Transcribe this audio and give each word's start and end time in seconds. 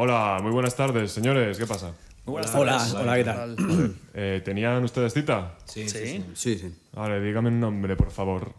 Hola, 0.00 0.38
muy 0.40 0.52
buenas 0.52 0.76
tardes, 0.76 1.10
señores. 1.10 1.58
¿Qué 1.58 1.66
pasa? 1.66 1.90
buenas 2.24 2.54
Hola, 2.54 2.86
hola, 3.00 3.16
¿qué 3.16 3.24
tal? 3.24 3.96
Eh, 4.14 4.40
¿Tenían 4.44 4.84
ustedes 4.84 5.12
cita? 5.12 5.56
Sí, 5.64 5.88
Sí. 5.88 5.98
sí, 5.98 6.06
sí. 6.06 6.24
Sí, 6.34 6.58
sí. 6.58 6.74
Vale, 6.92 7.20
dígame 7.20 7.48
un 7.48 7.58
nombre, 7.58 7.96
por 7.96 8.12
favor. 8.12 8.52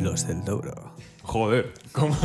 Los 0.00 0.26
del 0.26 0.44
Dobro. 0.44 0.94
Joder, 1.22 1.72
¿cómo, 1.92 2.16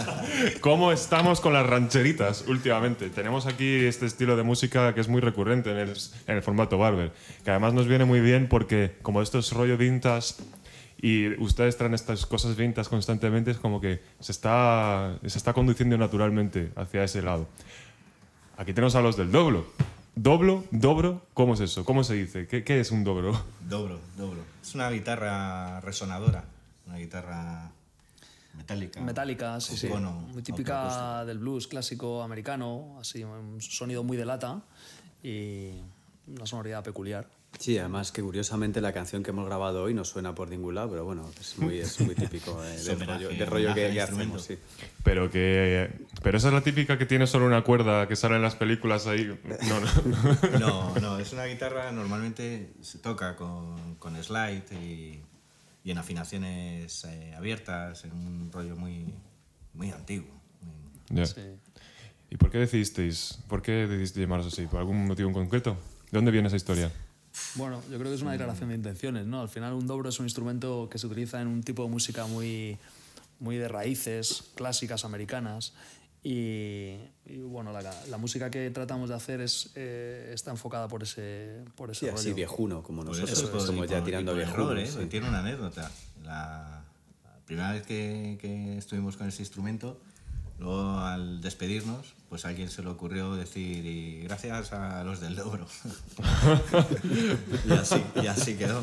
cómo 0.62 0.90
estamos 0.92 1.42
con 1.42 1.52
las 1.52 1.66
rancheritas 1.66 2.44
últimamente? 2.46 3.10
Tenemos 3.10 3.46
aquí 3.46 3.84
este 3.84 4.06
estilo 4.06 4.34
de 4.36 4.44
música 4.44 4.94
que 4.94 5.00
es 5.02 5.08
muy 5.08 5.20
recurrente 5.20 5.70
en 5.72 5.76
el, 5.78 5.90
en 6.26 6.36
el 6.36 6.42
formato 6.42 6.78
Barber, 6.78 7.12
que 7.44 7.50
además 7.50 7.74
nos 7.74 7.86
viene 7.86 8.06
muy 8.06 8.20
bien 8.20 8.48
porque 8.48 8.92
como 9.02 9.20
esto 9.20 9.40
es 9.40 9.52
rollo 9.52 9.76
vintage 9.76 10.34
y 11.04 11.38
ustedes 11.38 11.76
traen 11.76 11.92
estas 11.92 12.24
cosas 12.24 12.56
vintage 12.56 12.88
constantemente, 12.88 13.50
es 13.50 13.58
como 13.58 13.78
que 13.78 14.00
se 14.20 14.32
está, 14.32 15.18
se 15.26 15.36
está 15.36 15.52
conduciendo 15.52 15.98
naturalmente 15.98 16.72
hacia 16.76 17.04
ese 17.04 17.20
lado. 17.20 17.46
Aquí 18.56 18.72
tenemos 18.72 18.94
a 18.94 19.02
los 19.02 19.14
del 19.14 19.30
doblo. 19.30 19.66
¿Doblo? 20.14 20.64
¿Dobro? 20.70 21.26
¿Cómo 21.34 21.52
es 21.52 21.60
eso? 21.60 21.84
¿Cómo 21.84 22.04
se 22.04 22.14
dice? 22.14 22.46
¿Qué, 22.46 22.64
qué 22.64 22.80
es 22.80 22.90
un 22.90 23.04
dobro? 23.04 23.38
Dobro, 23.68 24.00
dobro. 24.16 24.40
Es 24.62 24.74
una 24.74 24.88
guitarra 24.88 25.78
resonadora, 25.82 26.46
una 26.86 26.96
guitarra 26.96 27.70
metálica. 28.56 29.02
Metálica, 29.02 29.60
sí, 29.60 29.76
sí. 29.76 29.88
Bueno, 29.88 30.12
muy 30.32 30.42
típica 30.42 31.26
del 31.26 31.36
blues 31.36 31.66
clásico 31.66 32.22
americano, 32.22 32.96
así, 32.98 33.22
un 33.22 33.60
sonido 33.60 34.04
muy 34.04 34.16
de 34.16 34.24
lata 34.24 34.62
y 35.22 35.68
una 36.28 36.46
sonoridad 36.46 36.82
peculiar. 36.82 37.28
Sí, 37.58 37.78
además 37.78 38.12
que 38.12 38.22
curiosamente 38.22 38.80
la 38.80 38.92
canción 38.92 39.22
que 39.22 39.30
hemos 39.30 39.46
grabado 39.46 39.82
hoy 39.82 39.94
no 39.94 40.04
suena 40.04 40.34
por 40.34 40.48
ningún 40.48 40.74
lado, 40.74 40.90
pero 40.90 41.04
bueno, 41.04 41.30
es 41.40 41.58
muy, 41.58 41.78
es 41.78 42.00
muy 42.00 42.14
típico 42.14 42.62
eh, 42.64 42.76
del 42.76 42.96
homenaje, 42.96 43.24
rollo, 43.24 43.38
del 43.38 43.46
rollo 43.46 43.74
que, 43.74 43.90
que 43.92 44.00
hacemos. 44.00 44.42
Sí. 44.42 44.58
Pero 45.02 45.30
que. 45.30 45.90
Pero 46.22 46.38
esa 46.38 46.48
es 46.48 46.54
la 46.54 46.62
típica 46.62 46.98
que 46.98 47.06
tiene 47.06 47.26
solo 47.26 47.46
una 47.46 47.62
cuerda 47.62 48.08
que 48.08 48.16
sale 48.16 48.36
en 48.36 48.42
las 48.42 48.56
películas 48.56 49.06
ahí. 49.06 49.38
No, 49.68 49.80
no. 49.80 50.58
No, 50.58 50.94
no, 51.00 51.18
es 51.18 51.32
una 51.32 51.44
guitarra 51.44 51.90
normalmente 51.92 52.72
se 52.80 52.98
toca 52.98 53.36
con, 53.36 53.96
con 53.96 54.22
slide 54.22 54.64
y, 54.72 55.20
y 55.84 55.90
en 55.90 55.98
afinaciones 55.98 57.04
eh, 57.04 57.34
abiertas, 57.36 58.04
en 58.04 58.12
un 58.12 58.50
rollo 58.52 58.76
muy, 58.76 59.14
muy 59.74 59.90
antiguo. 59.90 60.32
Sí. 61.24 61.42
¿Y 62.30 62.36
por 62.36 62.50
qué 62.50 62.58
decidisteis? 62.58 63.38
¿Por 63.48 63.62
qué 63.62 63.72
decidisteis 63.86 64.24
llamaros 64.24 64.46
así? 64.46 64.66
¿Por 64.66 64.80
algún 64.80 65.06
motivo 65.06 65.28
en 65.28 65.34
concreto? 65.34 65.76
¿De 66.10 66.18
dónde 66.18 66.30
viene 66.30 66.48
esa 66.48 66.56
historia? 66.56 66.90
Bueno, 67.56 67.82
yo 67.90 67.98
creo 67.98 68.10
que 68.10 68.14
es 68.14 68.22
una 68.22 68.32
declaración 68.32 68.68
de 68.70 68.76
intenciones, 68.76 69.26
¿no? 69.26 69.40
Al 69.40 69.48
final 69.48 69.72
un 69.74 69.86
dobro 69.86 70.08
es 70.08 70.18
un 70.20 70.26
instrumento 70.26 70.88
que 70.90 70.98
se 70.98 71.06
utiliza 71.06 71.40
en 71.40 71.48
un 71.48 71.62
tipo 71.62 71.82
de 71.84 71.90
música 71.90 72.26
muy, 72.26 72.78
muy 73.40 73.56
de 73.56 73.68
raíces 73.68 74.44
clásicas 74.54 75.04
americanas 75.04 75.72
y, 76.22 76.96
y, 77.26 77.38
bueno, 77.42 77.72
la, 77.72 77.82
la 78.08 78.16
música 78.18 78.50
que 78.50 78.70
tratamos 78.70 79.08
de 79.10 79.14
hacer 79.16 79.40
es, 79.40 79.70
eh, 79.74 80.30
está 80.32 80.52
enfocada 80.52 80.88
por 80.88 81.02
ese, 81.02 81.64
por 81.76 81.90
ese 81.90 82.06
Sí, 82.06 82.08
así 82.08 82.24
rollo. 82.28 82.34
viejuno 82.36 82.82
como 82.82 83.04
Por 83.04 83.18
nosotros, 83.18 83.62
eso, 83.62 83.84
y 83.84 83.88
ya 83.88 84.02
tirando 84.02 84.34
viejuno. 84.34 84.70
error, 84.72 84.78
¿eh? 84.78 84.86
sí. 84.86 85.04
Tiene 85.06 85.28
una 85.28 85.40
anécdota. 85.40 85.90
La, 86.22 86.82
la 87.24 87.36
primera 87.44 87.72
vez 87.72 87.82
que, 87.84 88.38
que 88.40 88.78
estuvimos 88.78 89.16
con 89.18 89.28
ese 89.28 89.42
instrumento, 89.42 90.00
luego 90.58 90.98
al 90.98 91.40
despedirnos, 91.40 92.14
pues 92.28 92.44
a 92.44 92.48
alguien 92.48 92.68
se 92.70 92.82
le 92.82 92.88
ocurrió 92.88 93.34
decir, 93.36 93.84
y 93.86 94.20
gracias 94.22 94.72
a 94.72 95.04
los 95.04 95.20
del 95.20 95.36
Dobro. 95.36 95.66
y, 97.68 97.72
así, 97.72 98.02
y 98.22 98.26
así 98.26 98.56
quedó. 98.56 98.82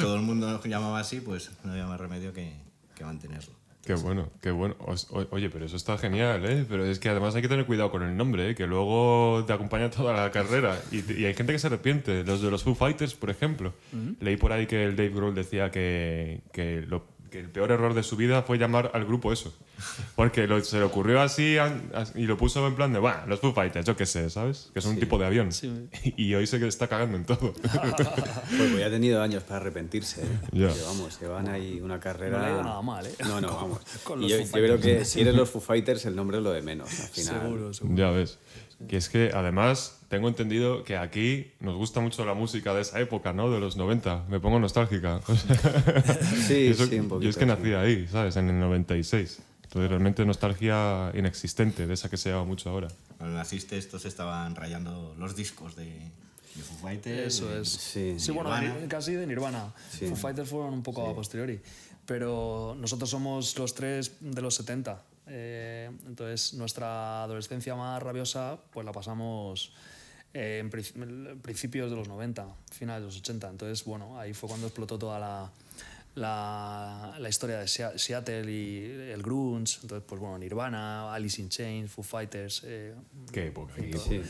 Todo 0.00 0.16
el 0.16 0.22
mundo 0.22 0.50
nos 0.50 0.64
llamaba 0.64 1.00
así, 1.00 1.20
pues 1.20 1.50
no 1.64 1.72
había 1.72 1.86
más 1.86 2.00
remedio 2.00 2.32
que, 2.32 2.52
que 2.94 3.04
mantenerlo. 3.04 3.52
Qué 3.84 3.94
bueno, 3.94 4.28
qué 4.42 4.50
bueno. 4.50 4.76
O- 4.80 5.26
oye, 5.30 5.48
pero 5.48 5.64
eso 5.64 5.74
está 5.74 5.96
genial, 5.96 6.44
¿eh? 6.44 6.66
Pero 6.68 6.84
es 6.84 6.98
que 6.98 7.08
además 7.08 7.34
hay 7.34 7.40
que 7.42 7.48
tener 7.48 7.64
cuidado 7.64 7.90
con 7.90 8.02
el 8.02 8.14
nombre, 8.14 8.50
¿eh? 8.50 8.54
Que 8.54 8.66
luego 8.66 9.42
te 9.46 9.54
acompaña 9.54 9.90
toda 9.90 10.12
la 10.14 10.30
carrera. 10.30 10.78
Y, 10.92 10.98
y 11.14 11.24
hay 11.24 11.34
gente 11.34 11.52
que 11.54 11.58
se 11.58 11.66
arrepiente. 11.68 12.22
Los 12.22 12.42
de 12.42 12.50
los 12.50 12.62
Foo 12.62 12.74
Fighters, 12.74 13.14
por 13.14 13.30
ejemplo. 13.30 13.72
Leí 14.20 14.36
por 14.36 14.52
ahí 14.52 14.66
que 14.66 14.84
el 14.84 14.96
Dave 14.96 15.08
Grohl 15.08 15.34
decía 15.34 15.70
que, 15.70 16.42
que, 16.52 16.82
lo- 16.86 17.06
que 17.30 17.38
el 17.40 17.48
peor 17.48 17.70
error 17.72 17.94
de 17.94 18.02
su 18.02 18.16
vida 18.16 18.42
fue 18.42 18.58
llamar 18.58 18.90
al 18.94 19.04
grupo 19.04 19.32
eso. 19.32 19.54
Porque 20.16 20.46
lo- 20.46 20.62
se 20.62 20.78
le 20.78 20.84
ocurrió 20.84 21.20
así 21.22 21.56
y 22.14 22.22
lo 22.26 22.36
puso 22.36 22.66
en 22.66 22.74
plan 22.76 22.92
de, 22.92 22.98
bueno, 22.98 23.18
los 23.26 23.40
Foo 23.40 23.52
Fighters, 23.54 23.86
yo 23.86 23.96
qué 23.96 24.04
sé, 24.06 24.28
¿sabes? 24.30 24.70
Que 24.72 24.80
es 24.80 24.84
un 24.84 24.98
tipo 24.98 25.18
de 25.18 25.26
avión. 25.26 25.52
Sí. 25.52 25.88
Y 26.16 26.34
hoy 26.34 26.46
se 26.46 26.58
que 26.58 26.66
está 26.66 26.88
cagando 26.88 27.16
en 27.16 27.24
todo. 27.24 27.54
Pues 28.58 28.78
ya 28.78 28.86
ha 28.86 28.90
tenido 28.90 29.22
años 29.22 29.42
para 29.44 29.60
arrepentirse. 29.60 30.22
¿eh? 30.22 30.26
Ya. 30.52 30.68
Porque, 30.68 30.82
vamos, 30.82 31.20
llevan 31.20 31.48
ahí 31.48 31.80
una 31.80 31.98
carrera. 32.00 32.38
No 32.40 32.46
le 32.58 32.62
nada 32.62 32.82
mal, 32.82 33.06
¿eh? 33.06 33.14
No, 33.20 33.40
no, 33.40 33.48
vamos. 33.54 33.80
con 34.04 34.20
los 34.20 34.30
yo, 34.30 34.38
yo 34.38 34.50
creo 34.50 34.78
Fighters. 34.78 34.98
que 34.98 35.04
si 35.04 35.20
eres 35.20 35.34
los 35.34 35.48
Foo 35.48 35.60
Fighters, 35.60 36.04
el 36.06 36.16
nombre 36.16 36.38
es 36.38 36.42
lo 36.42 36.52
de 36.52 36.62
menos. 36.62 36.88
Al 37.00 37.08
final. 37.08 37.40
Seguro, 37.42 37.72
seguro. 37.74 37.96
Ya 37.96 38.10
ves. 38.10 38.38
Que 38.88 38.96
es 38.96 39.08
que 39.08 39.30
además 39.34 39.99
tengo 40.10 40.28
entendido 40.28 40.84
que 40.84 40.96
aquí 40.98 41.52
nos 41.60 41.76
gusta 41.76 42.00
mucho 42.00 42.26
la 42.26 42.34
música 42.34 42.74
de 42.74 42.82
esa 42.82 43.00
época, 43.00 43.32
¿no? 43.32 43.50
De 43.50 43.60
los 43.60 43.76
90. 43.78 44.26
Me 44.28 44.40
pongo 44.40 44.58
nostálgica. 44.60 45.20
O 45.26 45.34
sea, 45.36 45.56
Sí, 46.46 46.66
eso- 46.66 46.86
sí, 46.86 46.98
un 46.98 47.08
poquito. 47.08 47.20
yo 47.24 47.30
es 47.30 47.36
que 47.36 47.44
sí. 47.44 47.46
nací 47.46 47.72
ahí, 47.72 48.06
¿sabes? 48.08 48.36
En 48.36 48.50
el 48.50 48.60
96. 48.60 49.38
Entonces 49.62 49.88
realmente 49.88 50.24
nostalgia 50.26 51.12
inexistente, 51.14 51.86
de 51.86 51.94
esa 51.94 52.10
que 52.10 52.16
se 52.16 52.28
llama 52.30 52.44
mucho 52.44 52.68
ahora. 52.70 52.88
Cuando 53.18 53.36
naciste, 53.38 53.78
estos 53.78 54.04
estaban 54.04 54.56
rayando 54.56 55.14
los 55.16 55.36
discos 55.36 55.76
de, 55.76 55.84
de 55.84 56.62
Foo 56.62 56.76
Fighters. 56.82 57.34
Eso 57.36 57.46
de- 57.48 57.62
es. 57.62 57.68
Sí. 57.68 58.14
Sí, 58.18 58.32
bueno, 58.32 58.50
casi 58.88 59.12
de 59.14 59.26
Nirvana. 59.28 59.72
Sí. 59.90 60.06
Foo 60.06 60.16
Fighters 60.16 60.50
fueron 60.50 60.74
un 60.74 60.82
poco 60.82 61.08
a 61.08 61.14
posteriori. 61.14 61.60
Pero 62.04 62.76
nosotros 62.80 63.08
somos 63.08 63.56
los 63.56 63.72
tres 63.74 64.16
de 64.20 64.42
los 64.42 64.54
70. 64.56 65.02
eh, 65.32 65.88
entonces, 66.08 66.54
nuestra 66.54 67.22
adolescencia 67.22 67.76
más 67.76 68.02
rabiosa, 68.02 68.58
pues 68.72 68.84
la 68.84 68.90
pasamos 68.90 69.72
eh, 70.34 70.58
en 70.60 70.70
pri- 70.70 71.38
principios 71.42 71.90
de 71.90 71.96
los 71.96 72.08
90, 72.08 72.46
finales 72.72 73.02
de 73.02 73.06
los 73.06 73.16
80. 73.18 73.48
Entonces, 73.50 73.84
bueno, 73.84 74.18
ahí 74.18 74.32
fue 74.34 74.48
cuando 74.48 74.66
explotó 74.66 74.98
toda 74.98 75.18
la, 75.18 75.50
la, 76.14 77.14
la 77.18 77.28
historia 77.28 77.58
de 77.58 77.68
Sea- 77.68 77.96
Seattle 77.98 78.50
y 78.50 78.84
el 79.12 79.22
grunge. 79.22 79.78
Entonces, 79.82 80.04
pues 80.08 80.20
bueno, 80.20 80.38
Nirvana, 80.38 81.12
Alice 81.12 81.40
in 81.40 81.48
Chains, 81.48 81.90
Foo 81.90 82.02
Fighters. 82.02 82.62
eh, 82.64 82.94
Qué 83.32 83.46
época. 83.48 83.74
todo. 83.76 84.00
Sí. 84.02 84.20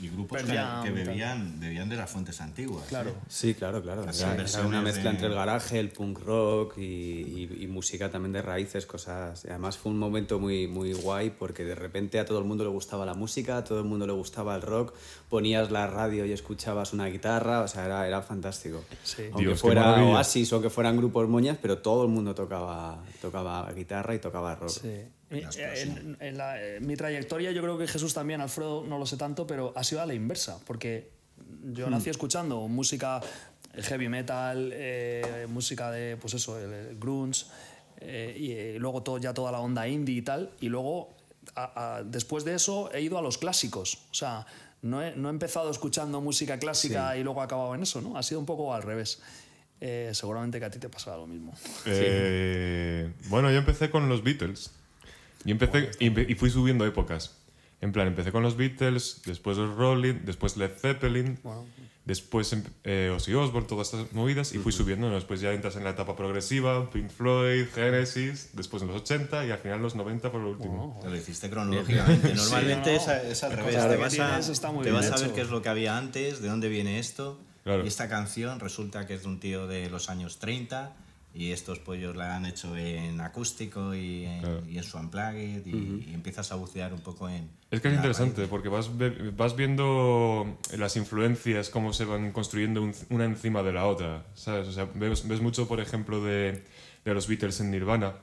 Y 0.00 0.08
grupos 0.10 0.42
que, 0.42 0.52
Jam 0.52 0.84
que 0.84 0.90
y 0.90 0.92
bebían, 0.92 1.58
bebían 1.58 1.88
de 1.88 1.96
las 1.96 2.08
fuentes 2.10 2.40
antiguas. 2.40 2.84
Claro. 2.88 3.10
¿eh? 3.10 3.14
Sí, 3.28 3.54
claro, 3.54 3.82
claro. 3.82 4.02
Era, 4.02 4.34
era 4.44 4.66
una 4.66 4.80
mezcla 4.80 5.04
de- 5.04 5.10
entre 5.10 5.26
el 5.26 5.34
garaje, 5.34 5.80
el 5.80 5.88
punk 5.90 6.20
rock 6.20 6.78
y, 6.78 6.82
y- 6.82 7.56
y 7.62 7.66
música 7.66 8.08
también 8.10 8.32
de 8.32 8.42
raíces, 8.42 8.86
cosas. 8.86 9.44
y 9.44 9.48
Además 9.48 9.76
fue 9.76 9.90
un 9.92 9.98
momento 9.98 10.38
muy, 10.38 10.68
muy 10.68 10.92
guay 10.92 11.30
porque 11.30 11.64
de 11.64 11.74
repente 11.74 12.18
a 12.20 12.24
todo 12.24 12.38
el 12.38 12.44
mundo 12.44 12.62
le 12.64 12.70
gustaba 12.70 13.04
la 13.06 13.14
música, 13.14 13.58
a 13.58 13.64
todo 13.64 13.78
el 13.80 13.84
mundo 13.86 14.06
le 14.06 14.12
gustaba 14.12 14.54
el 14.54 14.62
rock, 14.62 14.94
ponías 15.28 15.70
la 15.72 15.86
radio 15.88 16.24
y 16.26 16.32
escuchabas 16.32 16.92
una 16.92 17.06
guitarra, 17.06 17.62
o 17.62 17.68
sea, 17.68 17.84
era, 17.86 18.06
era 18.06 18.22
fantástico. 18.22 18.84
Sí. 19.02 19.22
Aunque 19.32 19.46
Dios, 19.48 19.60
fuera. 19.60 20.04
Oasis 20.04 20.52
o 20.52 20.62
que 20.62 20.70
fueran 20.70 20.96
grupos 20.96 21.27
moñas, 21.28 21.58
pero 21.60 21.78
todo 21.78 22.02
el 22.04 22.08
mundo 22.10 22.34
tocaba, 22.34 23.02
tocaba 23.20 23.70
guitarra 23.72 24.14
y 24.14 24.18
tocaba 24.18 24.54
rock. 24.56 24.70
Sí. 24.70 25.04
Mi- 25.30 25.40
eh, 25.40 25.82
En, 25.82 26.16
en 26.20 26.38
la- 26.38 26.62
en 26.62 26.86
mi 26.86 26.96
trayectoria 26.96 27.52
yo 27.52 27.60
creo 27.62 27.76
que 27.78 27.86
Jesús 27.86 28.14
también, 28.14 28.40
Alfredo 28.40 28.84
no 28.86 28.98
lo 28.98 29.06
sé 29.06 29.16
tanto, 29.16 29.46
pero 29.46 29.72
ha 29.76 29.84
sido 29.84 30.00
a 30.00 30.06
la 30.06 30.14
inversa, 30.14 30.58
porque 30.66 31.10
yo 31.72 31.88
nací 31.90 32.10
escuchando 32.10 32.66
música 32.68 33.20
el 33.74 33.84
heavy 33.84 34.08
metal, 34.08 34.70
eh, 34.74 35.46
música 35.48 35.90
de, 35.90 36.16
pues 36.16 36.34
eso, 36.34 36.58
el, 36.58 36.72
el 36.72 36.98
grunge, 36.98 37.44
eh, 38.00 38.34
y 38.38 38.50
eh, 38.52 38.76
luego 38.78 39.02
todo, 39.02 39.18
ya 39.18 39.34
toda 39.34 39.52
la 39.52 39.60
onda 39.60 39.86
indie 39.86 40.16
y 40.16 40.22
tal, 40.22 40.50
y 40.60 40.68
luego 40.68 41.14
a- 41.54 41.96
a- 41.98 42.02
después 42.02 42.44
de 42.44 42.54
eso 42.54 42.90
he 42.92 43.02
ido 43.02 43.18
a 43.18 43.22
los 43.22 43.38
clásicos, 43.38 44.06
o 44.10 44.14
sea, 44.14 44.46
no 44.82 45.02
he, 45.02 45.14
no 45.16 45.28
he 45.28 45.30
empezado 45.32 45.70
escuchando 45.70 46.20
música 46.20 46.58
clásica 46.58 47.16
y 47.16 47.22
luego 47.24 47.40
he 47.40 47.44
acabado 47.44 47.74
en 47.74 47.82
eso, 47.82 48.00
¿no? 48.00 48.16
Ha 48.16 48.22
sido 48.22 48.38
un 48.40 48.46
poco 48.46 48.72
al 48.74 48.82
revés. 48.82 49.20
Eh, 49.80 50.10
seguramente 50.12 50.58
que 50.58 50.64
a 50.64 50.70
ti 50.70 50.78
te 50.78 50.88
pasará 50.88 51.16
lo 51.16 51.26
mismo. 51.26 51.52
Eh, 51.86 53.12
bueno, 53.28 53.50
yo 53.50 53.58
empecé 53.58 53.90
con 53.90 54.08
los 54.08 54.22
Beatles. 54.22 54.72
Y, 55.44 55.52
empecé, 55.52 55.90
y, 56.00 56.34
fui 56.34 56.50
subiendo 56.50 56.84
épocas. 56.84 57.36
En 57.80 57.92
plan, 57.92 58.08
empecé 58.08 58.32
con 58.32 58.42
los 58.42 58.56
Beatles, 58.56 59.22
después 59.24 59.56
los 59.56 59.76
Rolling, 59.76 60.24
después 60.24 60.56
Led 60.56 60.72
Zeppelin, 60.76 61.38
Bueno. 61.44 61.64
después 62.04 62.52
em- 62.52 62.64
eh, 62.82 63.12
Ozzy 63.14 63.34
Osbourne, 63.34 63.68
todas 63.68 63.94
estas 63.94 64.12
movidas, 64.12 64.52
y 64.52 64.58
fui 64.58 64.72
subiendo. 64.72 65.08
Después 65.10 65.40
ya 65.40 65.52
entras 65.52 65.76
en 65.76 65.84
la 65.84 65.90
etapa 65.90 66.16
progresiva, 66.16 66.90
Pink 66.90 67.08
Floyd, 67.10 67.66
Genesis, 67.72 68.50
después 68.54 68.82
en 68.82 68.88
los 68.88 69.02
80 69.02 69.46
y 69.46 69.52
al 69.52 69.58
final 69.58 69.80
los 69.80 69.94
90 69.94 70.32
por 70.32 70.40
lo 70.40 70.50
último. 70.50 71.00
Lo 71.04 71.16
hiciste 71.16 71.48
cronológicamente. 71.48 72.34
Normalmente 72.34 72.90
no, 72.90 72.96
es, 72.96 73.44
al 73.44 73.52
revés. 73.52 73.76
Te 73.76 73.96
vas, 73.96 74.12
a, 74.18 74.26
tienes 74.28 74.48
está 74.48 74.72
muy 74.72 74.82
te 74.82 74.90
bien 74.90 75.00
vas 75.00 75.12
a 75.12 75.14
ver 75.14 75.26
hecho. 75.26 75.34
qué 75.36 75.40
es 75.42 75.48
lo 75.50 75.62
que 75.62 75.68
había 75.68 75.96
antes, 75.96 76.42
de 76.42 76.48
dónde 76.48 76.68
viene 76.68 76.98
esto. 76.98 77.40
Claro. 77.68 77.84
Y 77.84 77.88
esta 77.88 78.08
canción 78.08 78.60
resulta 78.60 79.06
que 79.06 79.14
es 79.14 79.22
de 79.22 79.28
un 79.28 79.40
tío 79.40 79.66
de 79.66 79.90
los 79.90 80.08
años 80.08 80.38
30 80.38 80.96
y 81.34 81.52
estos 81.52 81.78
pollos 81.78 82.16
la 82.16 82.34
han 82.34 82.46
hecho 82.46 82.74
en 82.76 83.20
acústico 83.20 83.94
y 83.94 84.24
en, 84.24 84.40
Claro. 84.40 84.62
y 84.66 84.78
en 84.78 84.82
su 84.84 84.96
unplugged 84.96 85.66
y, 85.66 86.04
y 86.10 86.14
empiezas 86.14 86.50
a 86.50 86.54
bucear 86.54 86.94
un 86.94 87.00
poco 87.00 87.28
en... 87.28 87.50
Es 87.70 87.80
que 87.82 87.88
es 87.88 87.92
en 87.92 87.98
interesante 87.98 88.38
raíz. 88.40 88.48
porque 88.50 88.70
vas, 88.70 88.90
vas 89.36 89.54
viendo 89.54 90.56
las 90.76 90.96
influencias, 90.96 91.68
cómo 91.68 91.92
se 91.92 92.04
van 92.06 92.32
construyendo 92.32 92.82
un- 92.82 92.94
una 93.10 93.24
encima 93.26 93.62
de 93.62 93.72
la 93.74 93.86
otra, 93.86 94.24
¿sabes? 94.34 94.66
O 94.68 94.72
sea, 94.72 94.88
ves, 94.94 95.28
ves 95.28 95.40
mucho, 95.42 95.68
por 95.68 95.80
ejemplo, 95.80 96.24
de, 96.24 96.64
de 97.04 97.14
los 97.14 97.28
Beatles 97.28 97.60
en 97.60 97.70
Nirvana 97.70 98.14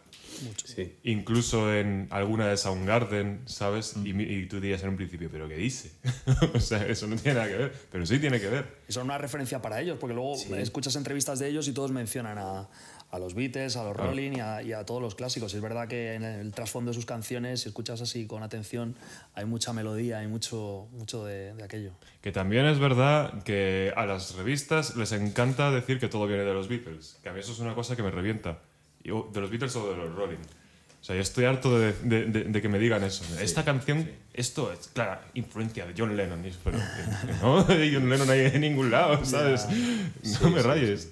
Sí. 0.63 0.97
Incluso 1.03 1.73
en 1.73 2.07
alguna 2.11 2.47
de 2.47 2.57
Soundgarden, 2.57 3.41
¿sabes? 3.45 3.95
Y, 4.03 4.13
mi- 4.13 4.23
y 4.23 4.45
tú 4.47 4.59
dirías 4.59 4.83
en 4.83 4.89
un 4.89 4.95
principio, 4.97 5.29
¿pero 5.31 5.47
qué 5.47 5.55
dice? 5.55 5.91
o 6.53 6.59
sea, 6.59 6.85
eso 6.85 7.07
no 7.07 7.15
tiene 7.15 7.39
nada 7.39 7.49
que 7.51 7.57
ver. 7.57 7.73
Pero 7.91 8.05
sí 8.05 8.19
tiene 8.19 8.39
que 8.39 8.47
ver. 8.49 8.65
Y 8.87 8.91
son 8.93 9.05
una 9.05 9.17
referencia 9.17 9.61
para 9.61 9.81
ellos, 9.81 9.97
porque 9.99 10.13
luego 10.13 10.35
escuchas 10.57 10.95
entrevistas 10.95 11.39
de 11.39 11.47
ellos 11.49 11.67
y 11.67 11.73
todos 11.73 11.91
mencionan 11.91 12.37
a, 12.37 12.69
a 13.11 13.19
los 13.19 13.33
Beatles, 13.35 13.77
a 13.77 13.83
los 13.83 13.95
Rolling 13.95 14.33
y 14.33 14.39
a, 14.39 14.61
y 14.61 14.73
a 14.73 14.85
todos 14.85 15.01
los 15.01 15.15
clásicos. 15.15 15.53
Y 15.53 15.57
es 15.57 15.61
verdad 15.61 15.87
que 15.87 16.13
en 16.15 16.23
el 16.23 16.51
trasfondo 16.51 16.91
de 16.91 16.95
sus 16.95 17.05
canciones, 17.05 17.61
si 17.61 17.69
escuchas 17.69 18.01
así 18.01 18.27
con 18.27 18.43
atención, 18.43 18.95
hay 19.33 19.45
mucha 19.45 19.73
melodía, 19.73 20.19
hay 20.19 20.27
mucho, 20.27 20.87
mucho 20.91 21.23
de, 21.25 21.53
de 21.53 21.63
aquello. 21.63 21.91
Que 22.21 22.31
también 22.31 22.65
es 22.65 22.79
verdad 22.79 23.43
que 23.43 23.93
a 23.95 24.05
las 24.05 24.35
revistas 24.35 24.95
les 24.95 25.11
encanta 25.11 25.71
decir 25.71 25.99
que 25.99 26.07
todo 26.07 26.27
viene 26.27 26.43
de 26.43 26.53
los 26.53 26.67
Beatles. 26.67 27.19
Que 27.23 27.29
a 27.29 27.33
mí 27.33 27.39
eso 27.39 27.51
es 27.53 27.59
una 27.59 27.73
cosa 27.75 27.95
que 27.95 28.03
me 28.03 28.11
revienta. 28.11 28.59
O 29.11 29.29
¿De 29.33 29.41
los 29.41 29.49
Beatles 29.49 29.75
o 29.75 29.89
de 29.91 29.97
los 29.97 30.15
Rolling? 30.15 30.37
O 30.37 31.03
sea, 31.07 31.15
yo 31.15 31.21
estoy 31.21 31.45
harto 31.45 31.77
de, 31.77 31.93
de- 32.03 32.25
de- 32.25 32.43
de 32.45 32.61
que 32.63 32.67
me 32.67 32.79
digan 32.79 33.03
eso. 33.03 33.23
Esta 33.39 33.63
canción, 33.63 34.09
esto 34.33 34.73
es, 34.73 34.87
clara, 34.87 35.23
influencia 35.35 35.85
de 35.85 35.93
John 35.95 36.17
Lennon. 36.17 36.41
Pero 36.63 36.79
que 36.79 37.33
no, 37.41 37.63
de 37.63 37.91
John 37.93 38.09
Lennon 38.09 38.27
hay 38.29 38.39
en 38.41 38.61
ningún 38.61 38.89
lado, 38.89 39.23
¿sabes? 39.23 39.67
No 40.41 40.49
me 40.49 40.63
rayes. 40.63 41.07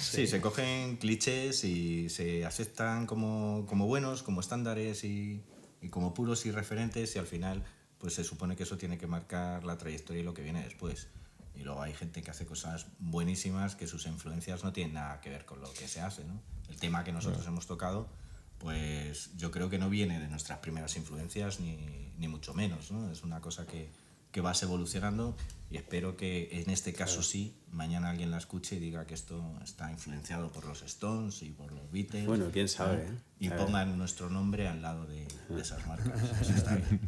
Sí, 0.00 0.28
se 0.28 0.40
cogen 0.40 0.98
clichés 0.98 1.64
y 1.64 2.08
se 2.10 2.44
aceptan 2.46 3.06
como, 3.06 3.66
como 3.68 3.86
buenos, 3.88 4.22
como 4.22 4.40
estándares 4.40 5.02
y, 5.02 5.42
y 5.82 5.88
como 5.88 6.14
puros 6.14 6.46
y 6.46 6.52
referentes 6.52 7.16
y 7.16 7.18
al 7.18 7.26
final 7.26 7.64
pues 7.98 8.14
se 8.14 8.22
supone 8.22 8.54
que 8.54 8.62
eso 8.62 8.78
tiene 8.78 8.96
que 8.98 9.08
marcar 9.08 9.64
la 9.64 9.76
trayectoria 9.76 10.20
y 10.22 10.24
lo 10.24 10.32
que 10.32 10.42
viene 10.42 10.62
después. 10.62 11.08
Y 11.58 11.64
luego 11.64 11.82
hay 11.82 11.92
gente 11.92 12.22
que 12.22 12.30
hace 12.30 12.46
cosas 12.46 12.86
buenísimas 13.00 13.74
que 13.74 13.88
sus 13.88 14.06
influencias 14.06 14.62
no 14.62 14.72
tienen 14.72 14.94
nada 14.94 15.20
que 15.20 15.28
ver 15.28 15.44
con 15.44 15.60
lo 15.60 15.72
que 15.72 15.88
se 15.88 16.00
hace. 16.00 16.24
¿no? 16.24 16.40
El 16.68 16.76
tema 16.76 17.02
que 17.02 17.12
nosotros 17.12 17.44
hemos 17.46 17.66
tocado, 17.66 18.06
pues 18.58 19.36
yo 19.36 19.50
creo 19.50 19.68
que 19.68 19.78
no 19.78 19.90
viene 19.90 20.20
de 20.20 20.28
nuestras 20.28 20.60
primeras 20.60 20.96
influencias 20.96 21.58
ni, 21.58 22.12
ni 22.16 22.28
mucho 22.28 22.54
menos. 22.54 22.92
¿no? 22.92 23.10
Es 23.10 23.24
una 23.24 23.40
cosa 23.40 23.66
que, 23.66 23.90
que 24.38 24.42
vas 24.42 24.62
evolucionando 24.62 25.34
y 25.68 25.78
espero 25.78 26.16
que 26.16 26.48
en 26.52 26.70
este 26.70 26.92
caso 26.92 27.24
sí, 27.24 27.56
mañana 27.72 28.10
alguien 28.10 28.30
la 28.30 28.38
escuche 28.38 28.76
y 28.76 28.78
diga 28.78 29.04
que 29.04 29.14
esto 29.14 29.42
está 29.64 29.90
influenciado 29.90 30.52
por 30.52 30.64
los 30.64 30.82
Stones 30.82 31.42
y 31.42 31.50
por 31.50 31.72
los 31.72 31.90
Beatles. 31.90 32.24
Bueno, 32.24 32.46
quién 32.52 32.68
sabe, 32.68 33.02
¿eh? 33.02 33.08
Y 33.40 33.48
A 33.48 33.56
ver. 33.56 33.64
pongan 33.66 33.98
nuestro 33.98 34.30
nombre 34.30 34.68
al 34.68 34.80
lado 34.80 35.06
de, 35.06 35.26
de 35.48 35.60
esas 35.60 35.84
marcas. 35.88 36.22
Eso 36.40 36.52
está 36.52 36.76
bien. 36.76 37.00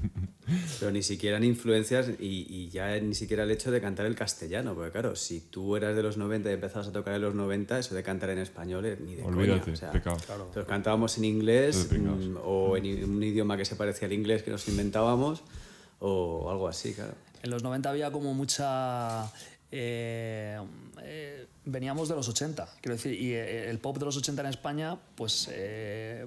Pero 0.80 0.90
ni 0.90 1.04
siquiera 1.04 1.36
en 1.36 1.44
influencias 1.44 2.08
y, 2.18 2.46
y 2.48 2.68
ya 2.70 2.98
ni 2.98 3.14
siquiera 3.14 3.44
el 3.44 3.52
hecho 3.52 3.70
de 3.70 3.80
cantar 3.80 4.06
el 4.06 4.16
castellano, 4.16 4.74
porque 4.74 4.90
claro, 4.90 5.14
si 5.14 5.40
tú 5.40 5.76
eras 5.76 5.94
de 5.94 6.02
los 6.02 6.16
90 6.16 6.50
y 6.50 6.54
empezabas 6.54 6.88
a 6.88 6.92
tocar 6.92 7.14
en 7.14 7.22
los 7.22 7.36
90, 7.36 7.78
eso 7.78 7.94
de 7.94 8.02
cantar 8.02 8.30
en 8.30 8.38
español 8.38 8.86
es 8.86 8.98
ni 9.00 9.14
de 9.14 9.22
Olvídate, 9.22 9.60
coña. 9.60 9.72
O 9.72 9.76
sea, 9.76 9.92
pecado. 9.92 10.16
Entonces 10.18 10.64
cantábamos 10.66 11.16
en 11.16 11.26
inglés 11.26 11.88
mm, 11.92 12.38
o 12.42 12.76
en 12.76 13.08
un 13.08 13.22
idioma 13.22 13.56
que 13.56 13.64
se 13.64 13.76
parecía 13.76 14.06
al 14.06 14.14
inglés 14.14 14.42
que 14.42 14.50
nos 14.50 14.66
inventábamos 14.66 15.44
o 16.00 16.50
algo 16.50 16.68
así, 16.68 16.92
claro. 16.94 17.14
En 17.42 17.50
los 17.50 17.62
90 17.62 17.88
había 17.88 18.10
como 18.10 18.34
mucha... 18.34 19.24
eh, 19.70 20.60
eh, 21.02 21.46
veníamos 21.64 22.08
de 22.08 22.16
los 22.16 22.28
80, 22.28 22.68
quiero 22.80 22.96
decir, 22.96 23.14
y 23.14 23.32
eh, 23.32 23.70
el 23.70 23.78
pop 23.78 23.96
de 23.98 24.04
los 24.04 24.16
80 24.16 24.42
en 24.42 24.48
España, 24.48 24.98
pues 25.14 25.48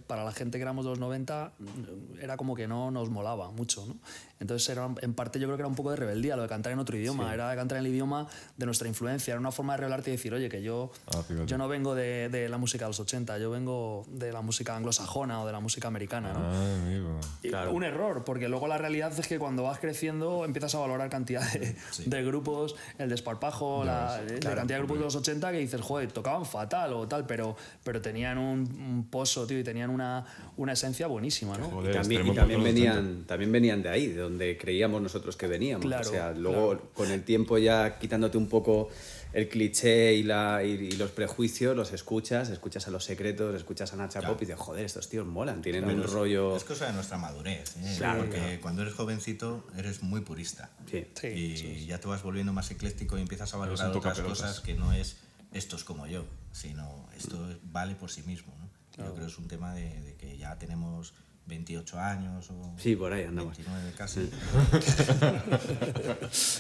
para 0.08 0.24
la 0.24 0.32
gente 0.32 0.58
que 0.58 0.62
éramos 0.62 0.86
de 0.86 0.92
los 0.92 1.00
90 1.00 1.54
mm, 1.60 2.20
era 2.22 2.38
como 2.38 2.56
que 2.56 2.68
no 2.68 2.92
nos 2.92 3.10
molaba 3.10 3.52
mucho, 3.52 3.86
¿no? 3.86 3.96
Entonces 4.40 4.68
era, 4.70 4.90
en 5.02 5.14
parte 5.14 5.40
yo 5.40 5.48
creo 5.48 5.56
que 5.58 5.62
era 5.62 5.68
un 5.68 5.76
poco 5.76 5.92
de 5.92 5.96
rebeldía, 5.96 6.36
lo 6.36 6.42
de 6.42 6.50
cantar 6.50 6.74
en 6.74 6.80
otro 6.80 6.98
idioma, 6.98 7.34
era 7.34 7.50
de 7.50 7.56
cantar 7.56 7.78
en 7.78 7.86
el 7.86 7.92
idioma 7.92 8.28
de 8.58 8.66
nuestra 8.66 8.88
influencia, 8.88 9.32
era 9.32 9.40
una 9.40 9.52
forma 9.52 9.74
de 9.74 9.78
revelarte 9.78 10.10
y 10.10 10.14
decir, 10.14 10.34
oye, 10.34 10.50
que 10.50 10.62
yo, 10.62 10.92
Ah, 11.16 11.22
yo 11.46 11.58
no 11.58 11.68
vengo 11.68 11.96
de, 11.96 12.30
de 12.30 12.50
la 12.50 12.58
música 12.58 12.86
de 12.86 12.90
los 12.90 13.00
80, 13.00 13.38
yo 13.38 13.52
vengo 13.52 14.06
de 14.10 14.32
la 14.32 14.42
música 14.42 14.76
anglosajona 14.76 15.42
o 15.42 15.46
de 15.46 15.52
la 15.54 15.60
música 15.60 15.88
americana, 15.88 16.34
¿no? 16.34 16.40
Ah, 16.40 16.76
amigo. 16.84 17.20
Y 17.42 17.50
Claro. 17.50 17.72
Un 17.74 17.84
error, 17.84 18.24
porque 18.26 18.50
luego 18.50 18.68
la 18.68 18.78
realidad 18.78 19.18
es 19.18 19.28
que 19.28 19.40
cuando 19.40 19.64
vas 19.64 19.80
creciendo 19.80 20.44
empiezas 20.46 20.74
a 20.76 20.80
valorar 20.80 21.10
cantidad 21.10 21.50
de, 21.54 21.76
de 22.06 22.24
grupos, 22.24 22.76
el 22.98 23.10
desparpajo, 23.10 23.84
la, 23.86 24.22
de 24.22 24.40
cantidad 24.40 24.66
de 24.66 24.78
grupos 24.80 24.98
de 24.98 25.04
los 25.06 25.16
80 25.16 25.52
que 25.52 25.60
dices, 25.60 25.80
joder, 25.82 26.12
tocaban 26.12 26.46
fatal 26.46 26.94
o 26.94 27.08
tal, 27.08 27.26
pero, 27.26 27.56
pero 27.84 28.02
tenían 28.02 28.38
un, 28.38 28.60
un 28.60 29.08
pozo, 29.10 29.46
tío, 29.48 29.60
y 29.60 29.64
tenían 29.64 29.90
una, 29.90 30.26
una 30.58 30.74
esencia 30.74 31.08
buenísima, 31.08 31.58
¿no? 31.58 31.70
Joder, 31.70 31.92
y 31.92 31.94
también, 31.94 32.22
extremo 32.22 32.34
y 32.34 32.36
también 32.36 32.64
venían, 32.64 33.24
también 33.26 33.52
venían 33.52 33.82
de 33.84 33.90
ahí, 33.90 34.08
de 34.08 34.23
donde 34.24 34.58
creíamos 34.58 35.02
nosotros 35.02 35.36
que 35.38 35.48
veníamos. 35.48 35.86
Claro, 35.86 36.08
o 36.10 36.12
sea, 36.12 36.32
luego 36.32 36.80
con 36.94 37.12
el 37.12 37.24
tiempo 37.24 37.58
ya 37.58 38.00
quitándote 38.00 38.38
un 38.38 38.48
poco 38.50 38.90
el 39.34 39.50
cliché 39.50 40.14
y, 40.14 40.24
la, 40.24 40.64
y, 40.64 40.72
y 40.72 40.92
los 40.94 41.10
prejuicios, 41.12 41.76
los 41.76 41.92
escuchas, 41.92 42.50
escuchas 42.50 42.88
a 42.88 42.92
los 42.92 43.04
secretos, 43.04 43.56
escuchas 43.56 43.92
a 43.94 43.96
Nacha 43.96 44.22
Pop 44.22 44.38
y 44.42 44.46
dices, 44.46 44.60
joder, 44.60 44.86
estos 44.86 45.10
tíos 45.10 45.26
molan, 45.26 45.62
tienen 45.62 45.86
Pero 45.86 45.98
un 45.98 46.04
es- 46.04 46.12
rollo... 46.12 46.56
Es 46.56 46.64
cosa 46.64 46.88
de 46.88 46.94
nuestra 46.94 47.18
madurez. 47.18 47.76
¿eh? 47.78 47.96
Claro, 47.98 48.20
Porque 48.22 48.38
claro. 48.38 48.62
cuando 48.62 48.82
eres 48.84 48.94
jovencito 48.94 49.66
eres 49.78 50.04
muy 50.04 50.22
purista. 50.22 50.70
Sí. 50.90 51.06
Sí, 51.20 51.28
y 51.28 51.86
ya 51.88 52.00
te 52.00 52.08
vas 52.08 52.22
volviendo 52.24 52.54
más 52.54 52.70
ecléctico 52.72 53.18
y 53.18 53.22
empiezas 53.22 53.54
a 53.54 53.58
valorar 53.58 53.96
otras 53.96 54.20
cosas 54.20 54.60
que 54.60 54.74
no 54.76 54.94
es 54.94 55.18
esto 55.52 55.76
es 55.76 55.84
como 55.84 56.08
yo, 56.08 56.26
sino 56.52 57.08
esto 57.16 57.38
vale 57.64 57.94
por 57.96 58.10
sí 58.12 58.24
mismo. 58.24 58.54
¿no? 58.60 58.70
Yo 59.06 59.14
creo 59.14 59.26
que 59.26 59.32
es 59.32 59.38
un 59.40 59.48
tema 59.48 59.74
de, 59.74 60.02
de 60.02 60.16
que 60.16 60.38
ya 60.38 60.58
tenemos 60.58 61.14
28 61.46 62.00
años 62.00 62.50
o 62.52 62.74
Sí, 62.78 62.96
por 62.96 63.12
ahí 63.12 63.24
andamos. 63.24 63.58
29 63.58 63.92
casi. 63.98 64.22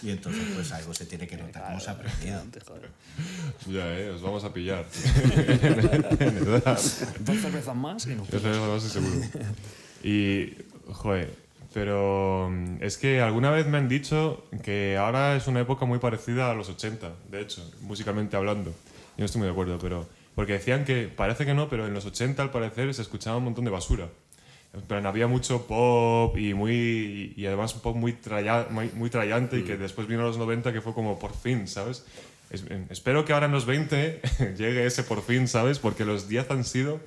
y 0.03 0.09
entonces 0.09 0.43
pues 0.53 0.71
algo 0.73 0.93
se 0.93 1.05
tiene 1.05 1.25
que 1.25 1.37
notar 1.37 1.63
ha 1.63 1.91
aprendido. 1.91 2.43
Ya, 3.67 3.97
eh, 3.97 4.09
os 4.09 4.21
vamos 4.21 4.43
a 4.43 4.53
pillar. 4.53 4.85
Dos 7.19 7.39
cervezas 7.41 7.75
más 7.75 8.05
y 8.07 8.15
no. 8.15 8.23
Eso 8.23 8.37
es 8.37 8.57
lo 8.57 8.73
más 8.73 8.83
seguro. 8.83 9.21
Y, 10.03 10.53
joder, 10.91 11.33
pero 11.73 12.49
mm, 12.51 12.77
es 12.81 12.97
que 12.97 13.21
alguna 13.21 13.51
vez 13.51 13.67
me 13.67 13.77
han 13.77 13.87
dicho 13.87 14.45
que 14.63 14.97
ahora 14.97 15.35
es 15.35 15.47
una 15.47 15.61
época 15.61 15.85
muy 15.85 15.99
parecida 15.99 16.51
a 16.51 16.53
los 16.53 16.69
80, 16.69 17.13
de 17.31 17.41
hecho, 17.41 17.71
musicalmente 17.81 18.35
hablando. 18.35 18.71
Yo 18.71 19.19
no 19.19 19.25
estoy 19.25 19.39
muy 19.39 19.47
de 19.47 19.51
acuerdo, 19.53 19.79
pero. 19.79 20.07
Porque 20.35 20.53
decían 20.53 20.83
que, 20.83 21.07
parece 21.15 21.45
que 21.45 21.53
no, 21.53 21.69
pero 21.69 21.85
en 21.85 21.93
los 21.93 22.05
80 22.07 22.41
al 22.41 22.49
parecer 22.49 22.91
se 22.95 23.03
escuchaba 23.03 23.37
un 23.37 23.43
montón 23.43 23.65
de 23.65 23.71
basura. 23.71 24.09
En 24.73 24.81
plan, 24.81 25.05
había 25.05 25.27
mucho 25.27 25.67
pop 25.67 26.35
y 26.37 26.53
muy 26.55 27.33
y 27.37 27.45
además 27.45 27.75
un 27.75 27.81
pop 27.81 27.95
muy, 27.95 28.13
traya- 28.13 28.67
muy, 28.71 28.89
muy 28.95 29.09
trallante 29.11 29.59
y 29.59 29.63
que 29.63 29.77
después 29.77 30.07
vino 30.07 30.21
a 30.21 30.25
los 30.25 30.37
90 30.37 30.73
que 30.73 30.81
fue 30.81 30.93
como 30.95 31.19
por 31.19 31.35
fin, 31.35 31.67
¿sabes? 31.67 32.05
Es- 32.49 32.65
en- 32.69 32.87
espero 32.89 33.23
que 33.23 33.33
ahora 33.33 33.45
en 33.45 33.51
los 33.51 33.65
20 33.67 34.19
llegue 34.57 34.85
ese 34.85 35.03
por 35.03 35.21
fin, 35.23 35.47
¿sabes? 35.47 35.77
Porque 35.79 36.05
los 36.05 36.27
10 36.27 36.49
han 36.49 36.63
sido... 36.63 36.99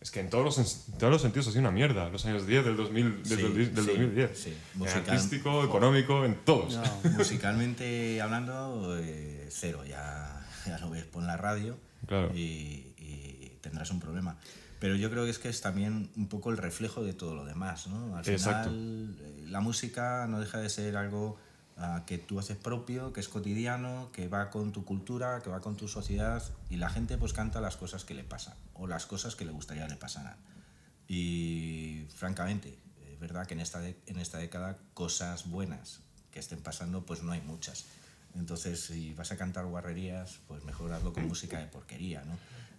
Es 0.00 0.10
que 0.12 0.20
en 0.20 0.30
todos 0.30 0.44
los, 0.44 0.58
en 0.88 0.98
todos 0.98 1.12
los 1.12 1.22
sentidos 1.22 1.48
ha 1.48 1.50
sido 1.50 1.60
una 1.62 1.70
mierda. 1.72 2.08
Los 2.10 2.24
años 2.26 2.46
10 2.46 2.64
del, 2.64 2.76
2000, 2.76 3.22
del, 3.22 3.38
Sí, 3.38 3.42
del 3.42 3.68
sí, 3.68 3.70
2010. 3.74 4.38
sí. 4.38 4.50
En 4.74 4.78
Musical- 4.78 5.10
artístico, 5.10 5.64
económico, 5.64 6.24
en 6.24 6.34
todos. 6.44 6.74
No. 6.76 7.10
Musicalmente 7.16 8.20
hablando, 8.20 8.96
eh, 9.00 9.46
cero, 9.50 9.82
ya, 9.88 10.44
ya 10.66 10.78
lo 10.78 10.90
ves, 10.90 11.04
pon 11.04 11.26
la 11.26 11.36
radio 11.36 11.76
Claro. 12.06 12.30
y, 12.36 12.92
tendrás 13.60 13.90
un 13.90 14.00
problema. 14.00 14.36
Pero 14.78 14.94
yo 14.96 15.10
creo 15.10 15.24
que 15.24 15.30
es 15.30 15.38
que 15.38 15.48
es 15.48 15.60
también 15.62 16.10
un 16.16 16.28
poco 16.28 16.50
el 16.50 16.58
reflejo 16.58 17.02
de 17.02 17.12
todo 17.14 17.34
lo 17.34 17.44
demás, 17.44 17.86
¿no? 17.86 18.16
Al 18.16 18.24
final, 18.38 19.16
eh, 19.20 19.44
la 19.48 19.60
música 19.60 20.26
no 20.28 20.38
deja 20.40 20.58
de 20.58 20.68
ser 20.68 20.96
algo 20.96 21.38
ah, 21.78 22.04
que 22.06 22.18
tú 22.18 22.38
haces 22.38 22.56
propio, 22.56 23.12
que 23.12 23.20
es 23.20 23.28
cotidiano, 23.28 24.10
que 24.12 24.28
va 24.28 24.50
con 24.50 24.72
tu 24.72 24.84
cultura, 24.84 25.40
que 25.42 25.50
va 25.50 25.60
con 25.60 25.76
tu 25.76 25.88
sociedad, 25.88 26.42
y 26.70 26.76
la 26.76 26.90
gente 26.90 27.16
pues 27.18 27.32
canta 27.32 27.60
las 27.60 27.76
cosas 27.76 28.04
que 28.04 28.14
le 28.14 28.24
pasan, 28.24 28.54
o 28.74 28.86
las 28.86 29.06
cosas 29.06 29.34
que 29.36 29.44
le 29.46 29.52
gustaría 29.52 29.86
le 29.88 29.96
pasaran. 29.96 30.36
Y 31.08 32.06
francamente, 32.14 32.78
es 33.12 33.18
verdad 33.20 33.46
que 33.46 33.54
en 33.54 33.60
esta, 33.60 33.80
de- 33.80 33.96
en 34.06 34.18
esta 34.18 34.38
década 34.38 34.76
cosas 34.94 35.48
buenas 35.48 36.00
que 36.32 36.38
estén 36.40 36.60
pasando, 36.60 37.04
pues 37.06 37.22
no 37.22 37.32
hay 37.32 37.40
muchas. 37.40 37.86
Entonces, 38.34 38.80
si 38.80 39.14
vas 39.14 39.30
a 39.32 39.36
cantar 39.36 39.64
guarrerías, 39.66 40.40
pues 40.48 40.64
mejor 40.64 40.92
hazlo 40.92 41.12
con 41.12 41.26
música 41.28 41.58
de 41.58 41.66
porquería, 41.66 42.22
¿no? 42.24 42.36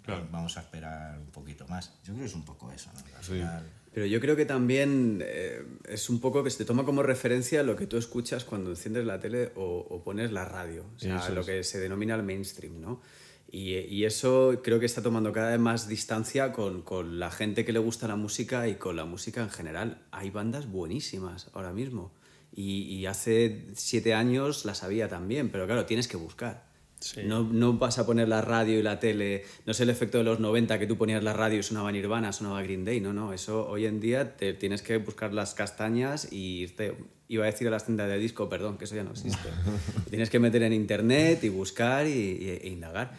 Claro. 0.07 0.27
Vamos 0.31 0.57
a 0.57 0.61
esperar 0.61 1.19
un 1.19 1.27
poquito 1.31 1.67
más. 1.67 1.91
Yo 2.03 2.13
creo 2.13 2.19
que 2.19 2.25
es 2.25 2.33
un 2.35 2.45
poco 2.45 2.71
eso, 2.71 2.89
¿no? 2.93 2.99
Al 3.17 3.23
Sí. 3.23 3.31
final, 3.33 3.63
Pero 3.93 4.05
yo 4.05 4.19
creo 4.19 4.35
que 4.35 4.45
también 4.45 5.21
eh, 5.25 5.63
es 5.87 6.09
un 6.09 6.19
poco 6.19 6.43
que 6.43 6.49
se 6.49 6.57
te 6.59 6.65
toma 6.65 6.83
como 6.85 7.03
referencia 7.03 7.63
lo 7.63 7.75
que 7.75 7.87
tú 7.87 7.97
escuchas 7.97 8.43
cuando 8.43 8.69
enciendes 8.69 9.05
la 9.05 9.19
tele 9.19 9.51
o, 9.55 9.85
o 9.89 10.03
pones 10.03 10.31
la 10.31 10.45
radio, 10.45 10.85
o 10.95 10.99
sea, 10.99 11.17
Eso 11.17 11.33
lo 11.33 11.41
es. 11.41 11.47
que 11.47 11.63
se 11.63 11.79
denomina 11.79 12.15
el 12.15 12.23
mainstream, 12.23 12.79
¿no? 12.79 13.01
Y, 13.49 13.75
y 13.77 14.03
eso 14.05 14.59
creo 14.63 14.77
que 14.79 14.85
está 14.85 15.01
tomando 15.01 15.31
cada 15.31 15.51
vez 15.51 15.59
más 15.59 15.87
distancia 15.87 16.51
con, 16.51 16.81
con 16.81 17.17
la 17.17 17.31
gente 17.31 17.63
que 17.63 17.71
le 17.71 17.79
gusta 17.79 18.07
la 18.07 18.17
música 18.17 18.67
y 18.67 18.75
con 18.75 18.95
la 18.97 19.05
música 19.05 19.41
en 19.41 19.49
general. 19.49 20.01
Hay 20.11 20.29
bandas 20.31 20.67
buenísimas 20.69 21.49
ahora 21.53 21.71
mismo. 21.71 22.13
Y, 22.53 22.81
y 22.83 23.05
hace 23.05 23.67
siete 23.73 24.13
años 24.13 24.65
las 24.65 24.83
había 24.83 25.07
también, 25.07 25.49
pero 25.49 25.65
claro, 25.65 25.85
tienes 25.85 26.07
que 26.07 26.17
buscar. 26.17 26.65
Sí. 26.99 27.21
No, 27.25 27.43
no 27.43 27.73
vas 27.73 27.99
a 27.99 28.05
poner 28.07 28.27
la 28.27 28.41
radio 28.41 28.79
y 28.79 28.81
la 28.81 28.99
tele, 28.99 29.43
no 29.67 29.71
es 29.71 29.79
el 29.79 29.89
efecto 29.91 30.17
de 30.17 30.23
los 30.23 30.39
90 30.39 30.79
que 30.79 30.87
tú 30.87 30.97
ponías 30.97 31.23
la 31.23 31.33
radio 31.33 31.59
y 31.59 31.63
sonaba 31.63 31.91
Nirvana, 31.91 32.33
sonaba 32.33 32.61
Green 32.63 32.85
Day, 32.85 32.99
no, 33.01 33.13
no, 33.13 33.33
eso 33.33 33.67
hoy 33.69 33.85
en 33.85 33.99
día 33.99 34.35
te 34.35 34.53
tienes 34.53 34.81
que 34.81 34.97
buscar 34.97 35.31
las 35.33 35.53
castañas 35.53 36.31
y 36.31 36.61
irte, 36.63 36.95
iba 37.27 37.43
a 37.43 37.47
decir 37.47 37.67
a 37.67 37.71
las 37.71 37.85
tiendas 37.85 38.09
de 38.09 38.17
disco, 38.17 38.49
perdón, 38.49 38.79
que 38.79 38.85
eso 38.85 38.95
ya 38.95 39.03
no 39.03 39.11
existe. 39.11 39.47
tienes 40.09 40.29
que 40.31 40.39
meter 40.39 40.63
en 40.63 40.73
internet 40.73 41.43
y 41.43 41.49
buscar 41.49 42.07
y, 42.07 42.09
y- 42.11 42.59
e 42.63 42.67
indagar. 42.69 43.11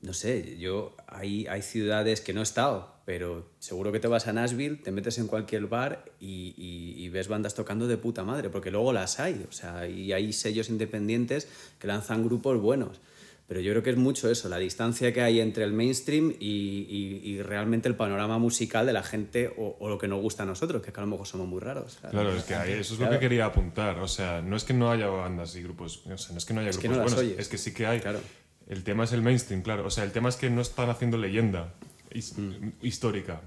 No 0.00 0.14
sé, 0.14 0.56
yo 0.58 0.96
hay, 1.06 1.46
hay 1.48 1.60
ciudades 1.62 2.22
que 2.22 2.32
no 2.32 2.40
he 2.40 2.44
estado, 2.44 2.91
pero 3.04 3.48
seguro 3.58 3.90
que 3.92 3.98
te 4.00 4.08
vas 4.08 4.26
a 4.28 4.32
Nashville, 4.32 4.76
te 4.76 4.92
metes 4.92 5.18
en 5.18 5.26
cualquier 5.26 5.66
bar 5.66 6.04
y, 6.20 6.54
y- 6.56 7.02
y 7.04 7.08
ves 7.08 7.28
bandas 7.28 7.54
tocando 7.54 7.86
de 7.88 7.96
puta 7.96 8.22
madre, 8.24 8.48
porque 8.50 8.70
luego 8.70 8.92
las 8.92 9.18
hay, 9.20 9.44
o 9.48 9.52
sea, 9.52 9.88
y 9.88 10.12
hay 10.12 10.32
sellos 10.32 10.68
independientes 10.70 11.48
que 11.78 11.86
lanzan 11.88 12.24
grupos 12.24 12.60
buenos. 12.60 13.00
Pero 13.48 13.60
yo 13.60 13.72
creo 13.72 13.82
que 13.82 13.90
es 13.90 13.96
mucho 13.96 14.30
eso, 14.30 14.48
la 14.48 14.56
distancia 14.56 15.12
que 15.12 15.20
hay 15.20 15.40
entre 15.40 15.64
el 15.64 15.72
mainstream 15.74 16.32
y, 16.40 17.40
realmente 17.42 17.88
el 17.88 17.96
panorama 17.96 18.38
musical 18.38 18.86
de 18.86 18.92
la 18.92 19.02
gente 19.02 19.52
o, 19.58 19.76
o 19.78 19.88
lo 19.88 19.98
que 19.98 20.08
nos 20.08 20.22
gusta 20.22 20.44
a 20.44 20.46
nosotros, 20.46 20.80
que, 20.80 20.88
es 20.88 20.94
que 20.94 21.00
a 21.00 21.04
lo 21.04 21.08
mejor 21.10 21.26
somos 21.26 21.48
muy 21.48 21.60
raros. 21.60 21.94
¿sabes? 22.00 22.12
Claro, 22.12 22.34
es 22.34 22.44
que 22.44 22.54
ahí- 22.54 22.72
eso 22.72 22.94
es 22.94 23.00
lo 23.00 23.10
que 23.10 23.18
quería 23.18 23.46
apuntar. 23.46 23.98
O 23.98 24.08
sea, 24.08 24.40
no 24.40 24.56
es 24.56 24.64
que 24.64 24.72
no 24.72 24.90
haya 24.90 25.08
bandas 25.08 25.54
y 25.56 25.62
grupos, 25.62 26.02
o 26.06 26.16
sea, 26.16 26.32
no 26.32 26.38
es 26.38 26.44
que 26.46 26.54
no 26.54 26.60
haya 26.60 26.70
Es 26.70 26.78
que 26.78 26.88
grupos 26.88 27.10
no 27.12 27.16
buenos, 27.16 27.38
es 27.38 27.48
que 27.48 27.58
sí 27.58 27.74
que 27.74 27.84
hay. 27.84 28.00
Claro. 28.00 28.20
El 28.68 28.84
tema 28.84 29.04
es 29.04 29.12
el 29.12 29.20
mainstream, 29.22 29.60
claro. 29.62 29.84
O 29.86 29.90
sea, 29.90 30.04
el 30.04 30.12
tema 30.12 30.28
es 30.30 30.36
que 30.36 30.48
no 30.48 30.62
están 30.62 30.88
haciendo 30.88 31.18
leyenda 31.18 31.74
his- 32.14 32.34
histórica. 32.82 33.40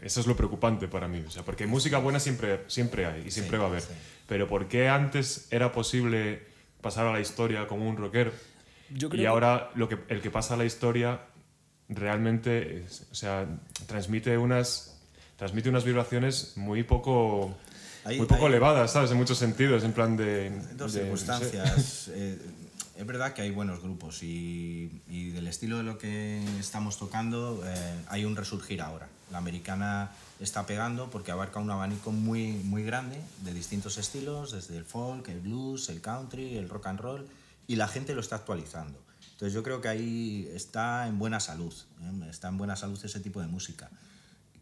Eso 0.00 0.20
es 0.20 0.26
lo 0.26 0.36
preocupante 0.36 0.88
para 0.88 1.06
mí. 1.08 1.22
O 1.26 1.30
sea, 1.30 1.42
porque 1.44 1.66
música 1.66 1.98
buena 1.98 2.18
siempre, 2.18 2.64
siempre 2.66 3.06
hay 3.06 3.24
y 3.26 3.30
siempre 3.30 3.58
va 3.58 3.64
a 3.64 3.68
haber. 3.68 3.82
Pero 4.28 4.48
¿por 4.48 4.66
qué 4.68 4.88
antes 4.88 5.46
era 5.50 5.70
posible 5.72 6.42
pasar 6.80 7.06
a 7.06 7.12
la 7.12 7.20
historia 7.20 7.66
como 7.68 7.88
un 7.88 7.96
rocker? 7.96 8.32
Yo 8.90 9.08
creo 9.08 9.20
y 9.20 9.24
que- 9.24 9.28
ahora 9.28 9.70
lo 9.74 9.88
que, 9.88 9.98
el 10.08 10.20
que 10.20 10.30
pasa 10.30 10.54
a 10.54 10.56
la 10.56 10.64
historia 10.64 11.20
realmente 11.88 12.78
es- 12.84 13.06
o 13.10 13.14
sea, 13.14 13.46
transmite 13.86 14.36
unas, 14.38 14.98
transmite 15.36 15.68
unas 15.68 15.84
vibraciones 15.84 16.54
muy 16.56 16.82
poco, 16.82 17.56
muy 18.06 18.26
poco 18.26 18.46
elevadas, 18.48 18.92
¿sabes? 18.92 19.10
En 19.12 19.16
muchos 19.18 19.38
sentidos, 19.38 19.84
en 19.84 19.92
plan 19.92 20.16
de... 20.16 20.50
dos 20.50 20.66
de- 20.68 20.76
no 20.76 20.88
sé. 20.88 20.98
circunstancias. 21.00 22.10
Eh, 22.14 22.38
es 22.96 23.06
verdad 23.06 23.32
que 23.32 23.42
hay 23.42 23.50
buenos 23.50 23.82
grupos 23.82 24.22
y, 24.22 24.88
del 25.08 25.46
estilo 25.46 25.78
de 25.78 25.82
lo 25.82 25.98
que 25.98 26.42
estamos 26.58 26.98
tocando 26.98 27.62
eh, 27.64 28.04
hay 28.08 28.24
un 28.24 28.36
resurgir 28.36 28.82
ahora. 28.82 29.08
La 29.30 29.38
americana 29.38 30.10
está 30.40 30.66
pegando 30.66 31.10
porque 31.10 31.30
abarca 31.30 31.58
un 31.58 31.70
abanico 31.70 32.12
muy, 32.12 32.52
muy 32.52 32.82
grande 32.82 33.20
de 33.44 33.54
distintos 33.54 33.98
estilos, 33.98 34.52
desde 34.52 34.76
el 34.76 34.84
folk, 34.84 35.28
el 35.28 35.40
blues, 35.40 35.88
el 35.88 36.00
country, 36.00 36.56
el 36.56 36.68
rock 36.68 36.86
and 36.86 37.00
roll, 37.00 37.26
y 37.66 37.76
la 37.76 37.88
gente 37.88 38.14
lo 38.14 38.20
está 38.20 38.36
actualizando. 38.36 38.98
Entonces 39.32 39.54
yo 39.54 39.62
creo 39.62 39.80
que 39.80 39.88
ahí 39.88 40.50
está 40.54 41.06
en 41.06 41.18
buena 41.18 41.40
salud, 41.40 41.74
¿eh? 42.02 42.28
está 42.28 42.48
en 42.48 42.58
buena 42.58 42.76
salud 42.76 43.00
ese 43.02 43.20
tipo 43.20 43.40
de 43.40 43.46
música 43.46 43.90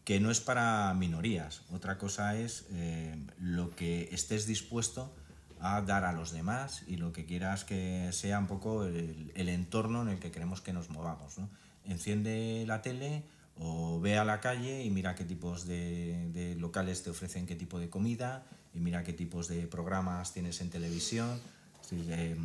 que 0.05 0.19
no 0.19 0.31
es 0.31 0.41
para 0.41 0.93
minorías. 0.93 1.61
Otra 1.71 1.97
cosa 1.97 2.35
es 2.37 2.65
eh, 2.71 3.15
lo 3.39 3.75
que 3.75 4.09
estés 4.11 4.47
dispuesto 4.47 5.13
a 5.61 5.81
dar 5.81 6.05
a 6.05 6.11
los 6.11 6.31
demás 6.31 6.83
y 6.87 6.97
lo 6.97 7.11
que 7.13 7.25
quieras 7.25 7.63
que 7.63 8.09
sea 8.11 8.39
un 8.39 8.47
poco 8.47 8.85
el, 8.85 9.31
el 9.35 9.49
entorno 9.49 10.01
en 10.01 10.09
el 10.09 10.19
que 10.19 10.31
queremos 10.31 10.59
que 10.61 10.73
nos 10.73 10.89
movamos. 10.89 11.37
¿no? 11.37 11.49
Enciende 11.85 12.63
la 12.67 12.81
tele 12.81 13.23
o 13.57 13.99
ve 13.99 14.17
a 14.17 14.25
la 14.25 14.39
calle 14.39 14.83
y 14.83 14.89
mira 14.89 15.13
qué 15.13 15.23
tipos 15.25 15.67
de, 15.67 16.29
de 16.33 16.55
locales 16.55 17.03
te 17.03 17.09
ofrecen 17.11 17.45
qué 17.45 17.55
tipo 17.55 17.79
de 17.79 17.89
comida 17.89 18.43
y 18.73 18.79
mira 18.79 19.03
qué 19.03 19.13
tipos 19.13 19.47
de 19.47 19.67
programas 19.67 20.33
tienes 20.33 20.61
en 20.61 20.69
televisión. 20.69 21.39
Decir, 21.81 22.05
eh, 22.09 22.35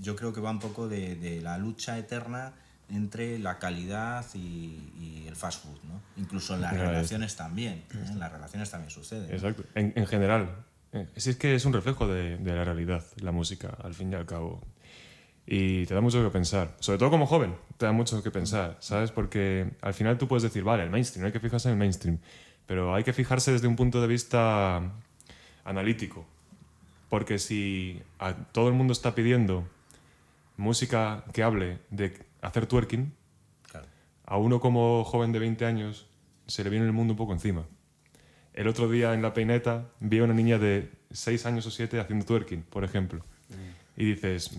yo 0.00 0.16
creo 0.16 0.32
que 0.32 0.40
va 0.40 0.50
un 0.50 0.58
poco 0.58 0.88
de, 0.88 1.14
de 1.16 1.40
la 1.42 1.58
lucha 1.58 1.98
eterna 1.98 2.52
entre 2.88 3.38
la 3.38 3.58
calidad 3.58 4.24
y, 4.34 4.38
y 4.98 5.24
el 5.28 5.36
fast 5.36 5.62
food, 5.64 5.78
¿no? 5.84 6.00
Incluso 6.16 6.54
en 6.54 6.62
las 6.62 6.70
Claro, 6.72 6.84
es- 6.86 6.90
relaciones 6.96 7.36
también, 7.36 7.74
¿eh? 7.92 8.04
en 8.08 8.18
las 8.18 8.32
relaciones 8.32 8.70
también 8.70 8.90
sucede. 8.90 9.32
Exacto, 9.34 9.64
en, 9.74 9.92
en 9.96 10.06
general. 10.06 10.64
Eh, 10.96 11.06
Sí, 11.16 11.30
es 11.30 11.36
que 11.36 11.54
es 11.54 11.64
un 11.64 11.72
reflejo 11.72 12.06
de, 12.06 12.36
de 12.38 12.52
la 12.54 12.64
realidad, 12.64 13.04
la 13.20 13.32
música, 13.32 13.76
al 13.82 13.94
fin 13.94 14.12
y 14.12 14.14
al 14.14 14.26
cabo. 14.26 14.60
Y 15.46 15.86
te 15.86 15.94
da 15.94 16.00
mucho 16.00 16.22
que 16.24 16.30
pensar, 16.30 16.74
sobre 16.80 16.98
todo 16.98 17.10
como 17.10 17.26
joven, 17.26 17.54
te 17.76 17.86
da 17.86 17.92
mucho 17.92 18.20
que 18.22 18.30
pensar, 18.32 18.76
¿sabes? 18.80 19.12
Porque 19.12 19.70
al 19.80 19.94
final 19.94 20.18
tú 20.18 20.26
puedes 20.26 20.42
decir, 20.42 20.64
vale, 20.64 20.82
el 20.82 20.90
mainstream, 20.90 21.26
hay 21.26 21.32
que 21.32 21.38
fijarse 21.40 21.68
en 21.68 21.72
el 21.74 21.78
mainstream, 21.78 22.18
pero 22.66 22.94
hay 22.94 23.04
que 23.04 23.12
fijarse 23.12 23.52
desde 23.52 23.68
un 23.68 23.76
punto 23.76 24.00
de 24.00 24.08
vista 24.08 24.82
analítico. 25.64 26.26
Porque 27.08 27.38
si 27.38 28.02
a 28.18 28.34
todo 28.34 28.66
el 28.68 28.74
mundo 28.74 28.92
está 28.92 29.14
pidiendo 29.14 29.68
música 30.56 31.24
que 31.32 31.42
hable 31.44 31.78
de 31.90 32.18
hacer 32.42 32.66
twerking, 32.66 33.12
Claro. 33.70 33.86
a 34.24 34.36
uno 34.38 34.58
como 34.58 35.04
joven 35.04 35.30
de 35.32 35.38
20 35.38 35.64
años 35.64 36.06
se 36.48 36.64
le 36.64 36.70
viene 36.70 36.86
el 36.86 36.92
mundo 36.92 37.12
un 37.12 37.16
poco 37.18 37.32
encima. 37.32 37.64
El 38.56 38.66
otro 38.68 38.88
día 38.88 39.14
en 39.14 39.22
la 39.22 39.32
peineta 39.32 39.84
vi 40.00 40.18
a 40.18 40.24
una 40.24 40.34
niña 40.34 40.58
de 40.58 40.90
6 41.12 41.46
años 41.46 41.66
o 41.66 41.70
7 41.70 42.00
haciendo 42.00 42.24
twerking, 42.24 42.62
por 42.62 42.82
ejemplo. 42.84 43.24
Y 43.96 44.04
dices, 44.06 44.50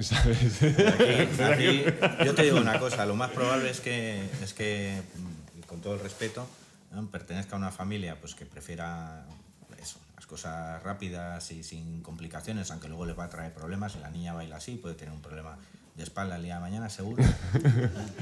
¿sabes? 0.00 0.62
Aquí- 0.62 1.42
aquí, 1.42 1.84
yo 2.24 2.34
te 2.34 2.42
digo 2.44 2.58
una 2.60 2.78
cosa, 2.78 3.06
lo 3.06 3.14
más 3.14 3.30
probable 3.30 3.70
es 3.70 3.80
que, 3.80 4.24
es 4.42 4.54
que 4.54 5.00
mm, 5.16 5.60
con 5.68 5.80
todo 5.80 5.94
el 5.94 6.00
respeto, 6.00 6.46
¿no? 6.92 7.06
pertenezca 7.08 7.54
a 7.56 7.58
una 7.58 7.70
familia 7.70 8.16
pues, 8.20 8.34
que 8.34 8.44
prefiera 8.46 9.24
eso, 9.80 9.98
las 10.16 10.26
cosas 10.26 10.82
rápidas 10.82 11.50
y 11.52 11.62
sin 11.62 12.02
complicaciones, 12.02 12.70
aunque 12.70 12.88
luego 12.88 13.06
le 13.06 13.12
va 13.12 13.24
a 13.24 13.28
traer 13.30 13.52
problemas. 13.52 13.92
Si 13.92 13.98
la 13.98 14.10
niña 14.10 14.32
baila 14.32 14.56
así, 14.56 14.76
puede 14.76 14.94
tener 14.94 15.12
un 15.14 15.22
problema 15.22 15.56
de 15.94 16.04
espalda 16.04 16.36
el 16.36 16.42
día 16.42 16.54
de 16.54 16.60
mañana, 16.62 16.88
seguro. 16.88 17.22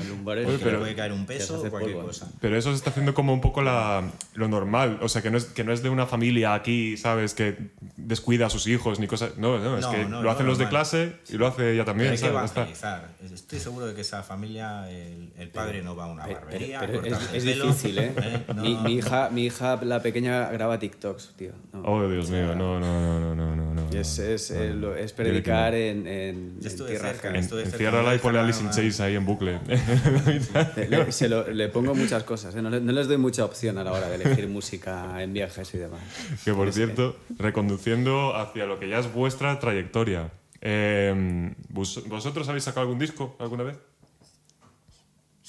El 0.01 0.25
Porque 0.25 0.59
pero- 0.59 0.71
le 0.73 0.79
puede 0.79 0.95
caer 0.97 1.13
un 1.13 1.25
peso 1.25 1.61
o 1.61 1.71
cualquier 1.71 1.95
polvo. 1.95 2.09
cosa. 2.09 2.29
Pero 2.41 2.57
eso 2.57 2.71
se 2.71 2.77
está 2.77 2.91
haciendo 2.91 3.15
como 3.15 3.33
un 3.33 3.41
poco 3.41 3.63
la, 3.63 4.03
lo 4.35 4.49
normal. 4.49 4.99
O 5.03 5.09
sea, 5.09 5.23
que 5.23 5.31
no, 5.31 5.39
es, 5.39 5.45
que 5.45 5.63
no 5.63 5.73
es 5.73 5.83
de 5.83 5.89
una 5.89 6.07
familia 6.07 6.55
aquí, 6.55 6.97
¿sabes? 6.97 7.33
Que 7.35 7.71
descuida 7.97 8.47
a 8.47 8.51
sus 8.51 8.67
hijos 8.67 8.99
ni 8.99 9.07
cosas. 9.07 9.39
No, 9.39 9.59
no, 9.61 9.77
es 9.79 9.83
No, 9.85 9.91
que 9.93 10.05
no, 10.05 10.21
lo 10.23 10.31
hacen 10.33 10.47
los 10.47 10.59
de 10.59 10.69
clase 10.69 11.17
y 11.29 11.37
lo 11.37 11.47
hace 11.47 11.73
ella 11.73 11.85
Pero 11.85 11.85
también, 11.85 12.11
hay 12.11 12.17
que 12.17 12.27
¿sabes? 12.27 12.51
Evangelizar. 12.53 13.09
Estoy 13.33 13.61
seguro 13.61 13.87
de 13.87 13.95
que 13.95 14.01
esa 14.01 14.23
familia, 14.25 14.91
el, 14.91 15.33
el 15.39 15.49
padre 15.51 15.83
no 15.83 15.95
va 15.95 16.05
a 16.05 16.09
una 16.09 16.25
Pero- 16.25 16.41
barbería. 16.41 16.81
pero 16.81 17.05
es, 17.05 17.35
es 17.35 17.45
difícil, 17.45 17.99
¿eh? 17.99 18.13
¿eh? 18.17 18.45
No, 18.55 18.63
mi, 18.63 18.75
mi 18.79 18.95
hija, 18.95 19.31
mi 19.31 19.45
hija, 19.47 19.79
la 19.83 20.03
pequeña, 20.03 20.49
graba 20.51 20.79
TikToks, 20.81 21.35
tío. 21.37 21.53
No. 21.73 21.83
Oh, 21.85 22.09
Dios 22.09 22.29
mío, 22.31 22.55
no, 22.57 22.81
no, 22.81 23.21
no. 23.21 23.35
no, 23.37 23.50
Y 23.93 23.97
es, 23.97 24.19
es, 24.21 24.51
eh, 24.53 24.73
es 24.99 25.13
predicar 25.13 25.75
en, 25.75 26.07
en, 26.07 26.59
en 26.63 26.87
tierra 26.87 27.13
cerca, 27.13 27.37
Enciérrala 27.37 28.15
y 28.15 28.19
ponle 28.19 28.39
Alice 28.39 28.63
in 28.63 28.71
Chains 28.71 29.01
ahí 29.01 29.17
en 29.17 29.27
bucle. 29.27 29.59
Le, 30.89 31.13
se 31.13 31.29
lo- 31.29 31.49
le 31.51 31.69
pongo 31.69 31.95
muchas 31.95 32.23
cosas, 32.25 32.55
¿eh? 32.55 32.63
no, 32.63 32.71
le- 32.71 32.81
no 32.81 32.93
les 32.93 33.09
doy 33.09 33.17
mucha 33.19 33.45
opción 33.45 33.79
a 33.79 33.85
la 33.85 33.93
hora 33.93 34.09
de 34.09 34.17
elegir 34.17 34.49
música 34.49 35.23
en 35.23 35.33
viajes 35.33 35.75
y 35.75 35.79
demás. 35.79 36.01
que 36.45 36.53
por 36.55 36.73
cierto, 36.73 37.17
reconduciendo 37.39 38.37
hacia 38.37 38.67
lo 38.67 38.79
que 38.79 38.89
ya 38.89 38.99
es 38.99 39.13
vuestra 39.13 39.59
trayectoria. 39.59 40.31
Eh, 40.61 41.53
¿vos- 41.69 42.03
¿Vosotros 42.09 42.49
habéis 42.49 42.65
sacado 42.65 42.83
algún 42.83 42.99
disco 42.99 43.37
alguna 43.39 43.65
vez? 43.65 43.77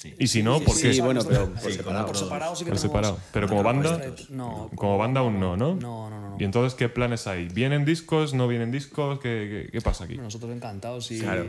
Sí. 0.02 0.12
Y 0.18 0.26
si 0.26 0.42
no, 0.42 0.58
¿por 0.60 0.74
Sí, 0.74 0.90
qué? 0.90 1.00
bueno, 1.00 1.20
pero 1.24 1.48
por 1.52 1.60
Sí, 1.70 1.72
separado. 1.76 2.06
Por 2.06 2.16
separado 2.16 2.56
sí 2.56 2.64
que 2.64 2.70
Por 2.70 2.78
separado. 2.80 3.18
Pero 3.32 3.46
como 3.46 3.62
Bueno, 3.62 3.82
banda, 3.82 4.04
No. 4.30 4.68
como 4.74 4.98
banda 4.98 5.20
aún 5.20 5.38
no, 5.38 5.56
¿no? 5.56 5.76
No, 5.76 6.10
no, 6.10 6.30
no. 6.30 6.36
¿Y 6.40 6.44
entonces 6.44 6.74
qué 6.74 6.88
planes 6.88 7.28
hay? 7.28 7.46
¿Vienen 7.48 7.84
discos? 7.84 8.34
¿No 8.34 8.48
vienen 8.48 8.72
discos? 8.72 9.20
¿Qué, 9.20 9.66
qué, 9.66 9.70
qué 9.70 9.80
pasa 9.80 10.04
aquí? 10.04 10.16
Nosotros 10.16 10.50
encantados. 10.50 11.06
Si 11.06 11.20
Claro. 11.20 11.46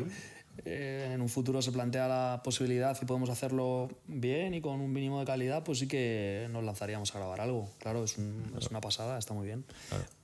Eh, 0.65 1.11
en 1.13 1.21
un 1.21 1.29
futuro 1.29 1.61
se 1.61 1.71
plantea 1.71 2.07
la 2.07 2.41
posibilidad 2.43 2.97
y 3.01 3.05
podemos 3.05 3.29
hacerlo 3.29 3.89
bien 4.07 4.53
y 4.53 4.61
con 4.61 4.79
un 4.81 4.91
mínimo 4.93 5.19
de 5.19 5.25
calidad, 5.25 5.63
pues 5.63 5.79
sí 5.79 5.87
que 5.87 6.47
nos 6.51 6.63
lanzaríamos 6.63 7.13
a 7.15 7.19
grabar 7.19 7.41
algo. 7.41 7.69
Claro, 7.79 8.03
es, 8.03 8.17
un- 8.17 8.53
es 8.59 8.67
una 8.67 8.79
pasada, 8.81 9.17
está 9.17 9.33
muy 9.33 9.45
bien. 9.47 9.65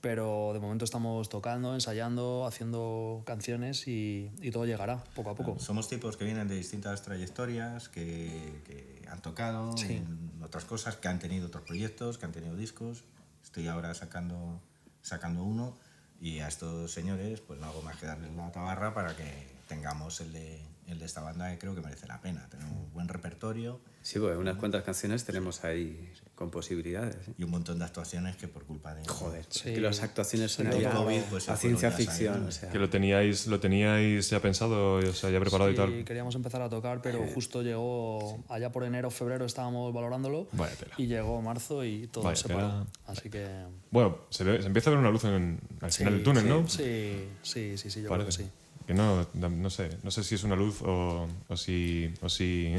Pero 0.00 0.52
de 0.52 0.60
momento 0.60 0.84
estamos 0.84 1.28
tocando, 1.28 1.74
ensayando, 1.74 2.46
haciendo 2.46 3.22
canciones 3.26 3.86
y, 3.88 4.30
y 4.40 4.50
todo 4.50 4.64
llegará 4.66 5.02
poco 5.14 5.30
a 5.30 5.34
poco. 5.34 5.58
Somos 5.58 5.88
tipos 5.88 6.16
que 6.16 6.24
vienen 6.24 6.48
de 6.48 6.56
distintas 6.56 7.02
trayectorias, 7.02 7.88
que, 7.88 8.52
que 8.66 9.02
han 9.10 9.20
tocado 9.20 9.74
en 9.88 10.30
otras 10.42 10.64
cosas, 10.64 10.96
que 10.96 11.08
han 11.08 11.18
tenido 11.18 11.48
otros 11.48 11.64
proyectos, 11.64 12.18
que 12.18 12.26
han 12.26 12.32
tenido 12.32 12.56
discos. 12.56 13.04
Estoy 13.42 13.66
ahora 13.68 13.94
sacando, 13.94 14.60
sacando 15.02 15.42
uno 15.42 15.76
y 16.20 16.38
a 16.40 16.48
estos 16.48 16.92
señores 16.92 17.40
pues 17.40 17.58
no 17.58 17.66
hago 17.66 17.80
más 17.82 17.96
que 17.96 18.06
darles 18.06 18.30
la 18.36 18.52
tabarra 18.52 18.92
para 18.94 19.16
que 19.16 19.49
tengamos 19.74 20.20
el 20.20 20.32
de, 20.32 20.60
el 20.88 20.98
de 20.98 21.06
esta 21.06 21.20
banda 21.22 21.50
que 21.52 21.58
creo 21.58 21.74
que 21.76 21.80
merece 21.80 22.06
la 22.08 22.20
pena. 22.20 22.46
Tenemos 22.50 22.92
buen 22.92 23.06
repertorio 23.08 23.80
Sí, 24.02 24.18
pues 24.18 24.36
unas 24.38 24.56
cuantas 24.56 24.82
canciones 24.82 25.24
tenemos 25.24 25.62
ahí 25.62 26.10
con 26.34 26.50
posibilidades. 26.50 27.16
¿eh? 27.28 27.34
y 27.36 27.44
un 27.44 27.50
montón 27.50 27.78
de 27.78 27.84
actuaciones 27.84 28.34
que 28.36 28.48
por 28.48 28.64
culpa 28.64 28.94
de... 28.94 29.06
Joder, 29.06 29.44
Sí. 29.50 29.68
es 29.68 29.74
que 29.74 29.80
las 29.82 30.02
actuaciones 30.02 30.50
son 30.52 30.70
ya 30.70 30.90
COVID, 30.92 31.20
pues, 31.28 31.50
a 31.50 31.56
ciencia 31.56 31.90
ficción. 31.90 32.46
O 32.46 32.50
sea, 32.50 32.70
Que 32.70 32.78
lo 32.78 32.88
teníais, 32.88 33.46
lo 33.46 33.60
teníais 33.60 34.30
ya 34.30 34.40
pensado, 34.40 34.94
o 34.94 35.12
sea, 35.12 35.28
ya 35.28 35.38
preparado 35.38 35.68
y 35.70 35.74
Sí, 35.74 35.76
tal. 35.76 36.04
queríamos 36.06 36.34
empezar 36.34 36.62
a 36.62 36.70
tocar, 36.70 37.02
pero 37.02 37.24
justo 37.34 37.60
llegó, 37.62 38.42
allá 38.48 38.72
por 38.72 38.84
enero, 38.84 39.10
febrero 39.10 39.44
estábamos 39.44 39.92
valorándolo 39.92 40.48
Vaya 40.52 40.74
tela. 40.76 40.94
y 40.96 41.06
llegó 41.06 41.42
marzo 41.42 41.84
y 41.84 42.06
todo 42.06 42.24
Vaya 42.24 42.36
se 42.36 42.48
tela. 42.48 42.60
paró. 42.60 42.86
Así 43.06 43.28
que... 43.28 43.46
Bueno, 43.90 44.16
se, 44.30 44.44
ve- 44.44 44.60
se 44.62 44.66
empieza 44.66 44.88
a 44.88 44.92
ver 44.94 45.00
una 45.00 45.10
luz 45.10 45.24
en, 45.24 45.60
al 45.82 45.92
final 45.92 46.14
del 46.14 46.22
túnel, 46.22 46.48
¿no? 46.48 46.66
Sí, 46.66 47.28
sí, 47.42 47.76
sí, 47.76 47.90
sí, 47.90 48.00
yo 48.00 48.08
creo 48.08 48.18
que 48.20 48.32
Parece. 48.32 48.44
sí. 48.44 48.50
Que 48.90 48.94
no, 48.96 49.24
no 49.34 49.70
sé, 49.70 49.88
no 50.02 50.10
sé 50.10 50.24
si 50.24 50.34
es 50.34 50.42
una 50.42 50.56
luz 50.56 50.82
o, 50.82 51.28
o 51.46 51.56
si, 51.56 52.12
o 52.22 52.28
si, 52.28 52.74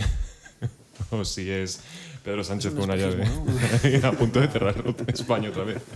o 1.10 1.24
si 1.24 1.50
es 1.50 1.80
Pedro 2.22 2.44
Sánchez 2.44 2.74
un 2.74 2.80
con 2.80 2.90
una 2.90 2.98
llave 2.98 3.24
a 4.04 4.12
punto 4.12 4.42
de 4.42 4.50
cerrar 4.50 4.76
España 5.08 5.52
otra 5.52 5.64
vez. 5.64 5.82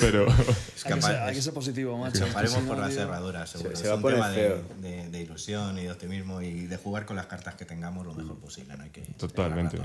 Pero 0.00 0.26
Hay 0.28 0.36
que, 0.36 0.52
Escapar- 0.76 1.00
ser, 1.00 1.16
hay 1.20 1.34
que 1.36 1.42
ser 1.42 1.54
positivo, 1.54 1.96
macho. 1.96 2.24
Escaparemos 2.24 2.56
Si 2.58 2.62
no, 2.62 2.68
por 2.68 2.78
la 2.78 2.90
cerradura, 2.90 3.46
seguro. 3.46 3.76
se 3.76 3.84
es 3.84 3.88
va 3.88 3.92
a 3.92 3.96
un 3.98 4.02
tema 4.02 4.28
de, 4.30 4.34
feo. 4.48 4.62
de- 4.80 5.08
de 5.10 5.20
ilusión 5.22 5.78
y 5.78 5.82
de 5.82 5.92
optimismo 5.92 6.42
y 6.42 6.66
de 6.66 6.76
jugar 6.76 7.06
con 7.06 7.14
las 7.14 7.26
cartas 7.26 7.54
que 7.54 7.64
tengamos 7.64 8.04
lo 8.04 8.14
mejor 8.14 8.36
posible. 8.38 8.76
No 8.76 8.82
hay 8.82 8.90
que 8.90 9.02
totalmente. 9.16 9.78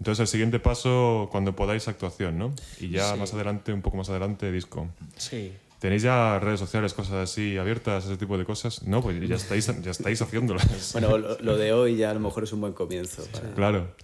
Entonces 0.00 0.18
el 0.18 0.26
siguiente 0.26 0.58
paso, 0.58 1.28
cuando 1.30 1.54
podáis, 1.54 1.86
actuación, 1.86 2.38
¿no? 2.38 2.52
Y 2.80 2.88
ya 2.90 3.14
más 3.14 3.32
adelante, 3.34 3.72
un 3.72 3.82
poco 3.82 3.98
más 3.98 4.08
adelante, 4.08 4.50
disco. 4.50 4.88
Sí. 5.16 5.52
¿Tenéis 5.82 6.02
ya 6.02 6.38
redes 6.38 6.60
sociales, 6.60 6.94
cosas 6.94 7.14
así 7.28 7.58
abiertas, 7.58 8.04
ese 8.04 8.16
tipo 8.16 8.38
de 8.38 8.44
cosas? 8.44 8.84
No, 8.84 9.02
pues 9.02 9.20
ya 9.28 9.34
estáis, 9.34 9.66
ya 9.82 9.90
estáis 9.90 10.22
haciéndolas. 10.22 10.64
Bueno, 10.92 11.18
lo, 11.18 11.36
lo 11.40 11.56
de 11.56 11.72
hoy 11.72 11.96
ya 11.96 12.12
a 12.12 12.14
lo 12.14 12.20
mejor 12.20 12.44
es 12.44 12.52
un 12.52 12.60
buen 12.60 12.72
comienzo. 12.72 13.26
para- 13.32 13.52
Claro. 13.54 13.96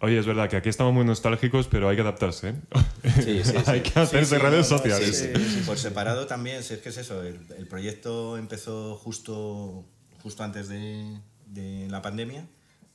Oye, 0.00 0.18
es 0.18 0.24
verdad 0.24 0.48
que 0.48 0.56
aquí 0.56 0.70
estamos 0.70 0.94
muy 0.94 1.04
nostálgicos, 1.04 1.68
pero 1.68 1.86
hay 1.90 1.96
que 1.96 2.00
adaptarse. 2.02 2.48
¿eh? 2.48 2.54
Sí, 3.22 3.44
sí, 3.44 3.52
hay 3.66 3.82
que 3.82 4.00
hacerse 4.00 4.38
redes 4.38 4.70
no, 4.70 4.76
no, 4.76 4.82
sociales. 4.82 5.18
Sí, 5.18 5.30
Sí, 5.36 5.50
sí. 5.58 5.60
Por 5.66 5.76
separado 5.78 6.26
también, 6.26 6.62
si 6.62 6.72
es 6.72 6.80
que 6.80 6.88
es 6.88 6.96
eso, 6.96 7.22
el, 7.22 7.38
el 7.58 7.66
proyecto 7.68 8.38
empezó 8.38 8.96
justo, 8.96 9.84
justo 10.22 10.42
antes 10.44 10.68
de, 10.68 11.20
de 11.44 11.88
la 11.90 12.00
pandemia 12.00 12.46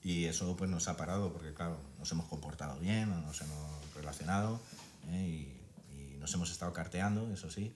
y 0.04 0.26
eso 0.26 0.58
pues 0.58 0.72
nos 0.72 0.88
ha 0.88 0.98
parado 0.98 1.32
porque 1.32 1.54
claro, 1.54 1.78
nos 2.00 2.12
hemos 2.12 2.26
comportado 2.26 2.80
bien, 2.80 3.10
nos 3.12 3.40
hemos 3.42 3.96
relacionado 3.96 4.60
¿eh? 5.12 5.54
y, 5.94 5.98
y 5.98 6.18
nos 6.18 6.34
hemos 6.34 6.50
estado 6.52 6.74
carteando, 6.74 7.32
eso 7.32 7.50
sí. 7.52 7.74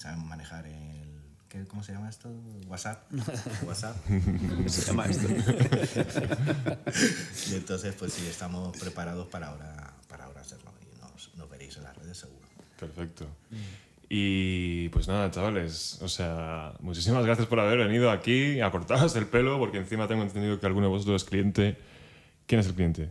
Sabemos 0.00 0.26
manejar 0.26 0.66
el... 0.66 1.20
¿qué- 1.48 1.64
¿Cómo 1.66 1.82
se 1.82 1.92
llama 1.92 2.08
esto? 2.08 2.30
WhatsApp. 2.68 3.02
WhatsApp. 3.66 3.96
¿Cómo 4.08 4.68
se 4.68 4.86
llama 4.86 5.04
esto? 5.04 5.28
Y 7.50 7.54
entonces 7.54 7.94
pues 7.98 8.12
sí, 8.14 8.26
estamos 8.26 8.76
preparados 8.78 9.26
para 9.28 9.48
ahora, 9.48 9.92
para 10.08 10.24
ahora 10.24 10.40
hacerlo 10.40 10.72
y 10.80 11.00
nos, 11.00 11.34
nos 11.36 11.50
veréis 11.50 11.76
en 11.76 11.82
las 11.84 11.96
redes 11.96 12.16
seguro. 12.16 12.46
Perfecto. 12.78 13.26
Y 14.08 14.88
pues 14.88 15.06
nada, 15.06 15.30
chavales, 15.30 15.98
o 16.00 16.08
sea, 16.08 16.72
muchísimas 16.80 17.24
gracias 17.24 17.46
por 17.46 17.60
haber 17.60 17.78
venido 17.78 18.10
aquí 18.10 18.60
a 18.60 18.70
cortaros 18.70 19.14
el 19.16 19.26
pelo, 19.26 19.58
porque 19.58 19.78
encima 19.78 20.08
tengo 20.08 20.22
entendido 20.22 20.58
que 20.58 20.66
alguno 20.66 20.86
de 20.86 20.90
vosotros 20.92 21.22
es 21.22 21.28
cliente. 21.28 21.78
¿Quién 22.46 22.60
es 22.60 22.66
el 22.66 22.74
cliente? 22.74 23.10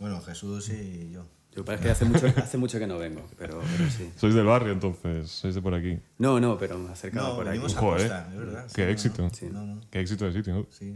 Bueno, 0.00 0.20
Jesús 0.20 0.68
y 0.70 1.12
yo. 1.12 1.24
Yo 1.54 1.64
parece 1.64 1.84
que 1.84 1.90
hace 1.90 2.04
mucho, 2.06 2.26
hace 2.36 2.56
mucho 2.58 2.78
que 2.78 2.86
no 2.86 2.98
vengo, 2.98 3.22
pero, 3.38 3.60
pero 3.76 3.90
sí. 3.90 4.10
Sois 4.16 4.34
del 4.34 4.46
barrio 4.46 4.72
entonces, 4.72 5.30
sois 5.30 5.54
de 5.54 5.60
por 5.60 5.74
aquí. 5.74 5.98
No, 6.18 6.40
no, 6.40 6.56
pero 6.58 6.78
me 6.78 6.90
acercado 6.90 7.28
No, 7.28 7.34
por 7.36 7.48
aquí. 7.48 7.58
a 7.58 7.66
es 7.66 8.36
verdad. 8.36 8.66
qué 8.74 8.84
Sí, 8.86 8.90
éxito. 8.90 9.22
no, 9.22 9.60
No, 9.60 9.66
no, 9.74 9.80
Qué 9.90 10.00
éxito 10.00 10.24
de 10.24 10.32
sitio. 10.32 10.54
¿no? 10.54 10.66
sí. 10.70 10.94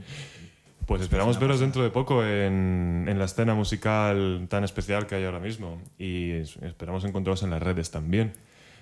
Pues 0.87 1.03
esperamos 1.03 1.41
veros 1.41 1.59
dentro 1.59 1.83
de 1.83 1.91
poco 1.91 2.25
en, 2.25 3.07
en 3.09 3.19
la 3.19 3.25
escena 3.25 3.55
musical 3.55 4.47
tan 4.49 4.63
especial 4.63 5.07
que 5.09 5.17
hay 5.17 5.25
ahora 5.25 5.41
mismo. 5.41 5.83
Y 5.99 6.31
es- 6.31 6.57
esperamos 6.63 7.05
encontraros 7.05 7.43
en 7.43 7.51
las 7.51 7.61
redes 7.61 7.91
también. 7.91 8.33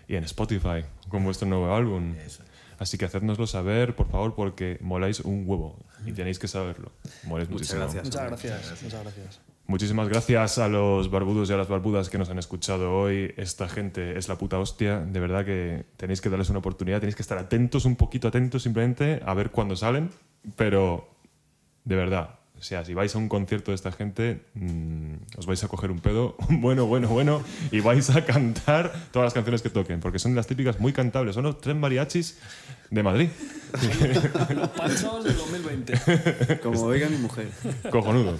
Y 0.06 0.16
en 0.16 0.24
Spotify, 0.24 0.84
con 1.08 1.24
vuestro 1.24 1.48
nuevo 1.48 1.74
álbum. 1.74 2.14
Eso 2.18 2.42
es. 2.42 2.50
Así 2.78 2.98
que 2.98 3.06
hacednoslo 3.06 3.46
saber, 3.46 3.96
por 3.96 4.10
favor, 4.10 4.34
porque 4.34 4.76
moláis 4.82 5.20
un 5.20 5.44
huevo. 5.46 5.82
Y 6.04 6.12
tenéis 6.12 6.38
que 6.38 6.46
saberlo. 6.46 6.92
Moláis 7.24 7.48
Muchas 7.48 7.74
muchísimo. 7.74 7.80
gracias. 7.80 8.04
Muchas 8.04 8.26
gracias. 8.26 8.82
Muchas 8.82 9.02
gracias. 9.02 9.53
Muchísimas 9.66 10.08
gracias 10.08 10.58
a 10.58 10.68
los 10.68 11.10
barbudos 11.10 11.48
y 11.48 11.54
a 11.54 11.56
las 11.56 11.68
barbudas 11.68 12.10
que 12.10 12.18
nos 12.18 12.28
han 12.28 12.38
escuchado 12.38 12.92
hoy. 12.92 13.32
Esta 13.38 13.66
gente 13.66 14.18
es 14.18 14.28
la 14.28 14.36
puta 14.36 14.58
hostia. 14.58 15.00
De 15.00 15.20
verdad 15.20 15.44
que 15.44 15.86
tenéis 15.96 16.20
que 16.20 16.28
darles 16.28 16.50
una 16.50 16.58
oportunidad. 16.58 17.00
Tenéis 17.00 17.16
que 17.16 17.22
estar 17.22 17.38
atentos, 17.38 17.86
un 17.86 17.96
poquito 17.96 18.28
atentos 18.28 18.62
simplemente, 18.62 19.22
a 19.24 19.32
ver 19.32 19.50
cuándo 19.50 19.74
salen. 19.74 20.10
Pero, 20.56 21.08
de 21.84 21.96
verdad, 21.96 22.40
o 22.58 22.62
sea, 22.62 22.84
si 22.84 22.92
vais 22.92 23.14
a 23.14 23.18
un 23.18 23.30
concierto 23.30 23.70
de 23.70 23.76
esta 23.76 23.90
gente, 23.90 24.42
mm, 24.52 25.38
os 25.38 25.46
vais 25.46 25.64
a 25.64 25.68
coger 25.68 25.90
un 25.90 26.00
pedo 26.00 26.36
bueno, 26.50 26.84
bueno, 26.84 27.08
bueno, 27.08 27.42
y 27.70 27.80
vais 27.80 28.10
a 28.10 28.24
cantar 28.24 28.92
todas 29.12 29.26
las 29.26 29.34
canciones 29.34 29.62
que 29.62 29.70
toquen, 29.70 30.00
porque 30.00 30.18
son 30.18 30.34
las 30.34 30.46
típicas 30.46 30.78
muy 30.78 30.92
cantables. 30.92 31.34
Son 31.34 31.44
los 31.44 31.58
tres 31.62 31.74
mariachis 31.74 32.38
de 32.90 33.02
Madrid. 33.02 33.28
Los 34.54 34.68
panchos 34.68 35.24
del 35.24 35.36
2020. 35.36 36.60
Como 36.62 36.82
oiga 36.82 37.08
mi 37.08 37.16
mujer. 37.16 37.48
Cojonudo. 37.90 38.36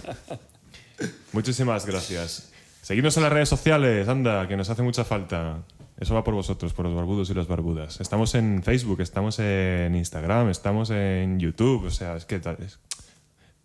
Muchísimas 1.35 1.85
gracias. 1.85 2.51
Seguidnos 2.83 3.17
en 3.17 3.23
las 3.25 3.33
redes 3.33 3.49
sociales, 3.49 4.09
anda, 4.09 4.47
que 4.49 4.57
nos 4.57 4.71
hace 4.71 4.83
mucha 4.83 5.05
falta. 5.05 5.63
Eso 5.99 6.15
va 6.15 6.25
por 6.25 6.35
vosotros, 6.35 6.73
por 6.73 6.87
los 6.87 6.95
barbudos 6.95 7.31
y 7.31 7.35
las 7.35 7.47
barbudas. 7.47 8.01
Estamos 8.01 8.35
en 8.35 8.63
Facebook, 8.63 9.01
estamos 9.01 9.39
en 9.39 9.95
Instagram, 9.95 10.49
estamos 10.51 10.91
en 10.91 11.39
YouTube. 11.39 11.85
O 11.87 11.91
sea, 11.91 12.17
es 12.17 12.25
que 12.25 12.41
tal- 12.41 12.59
es- 12.63 12.79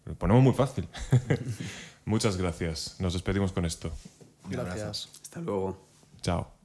lo 0.06 0.16
ponemos 0.16 0.44
muy 0.44 0.54
fácil. 0.54 0.88
Muchas 2.06 2.38
gracias. 2.38 2.96
Nos 3.00 3.14
despedimos 3.14 3.52
con 3.52 3.66
esto. 3.66 3.92
Gracias. 4.50 5.10
Hasta 5.22 5.40
luego. 5.42 5.86
Chao. 6.22 6.59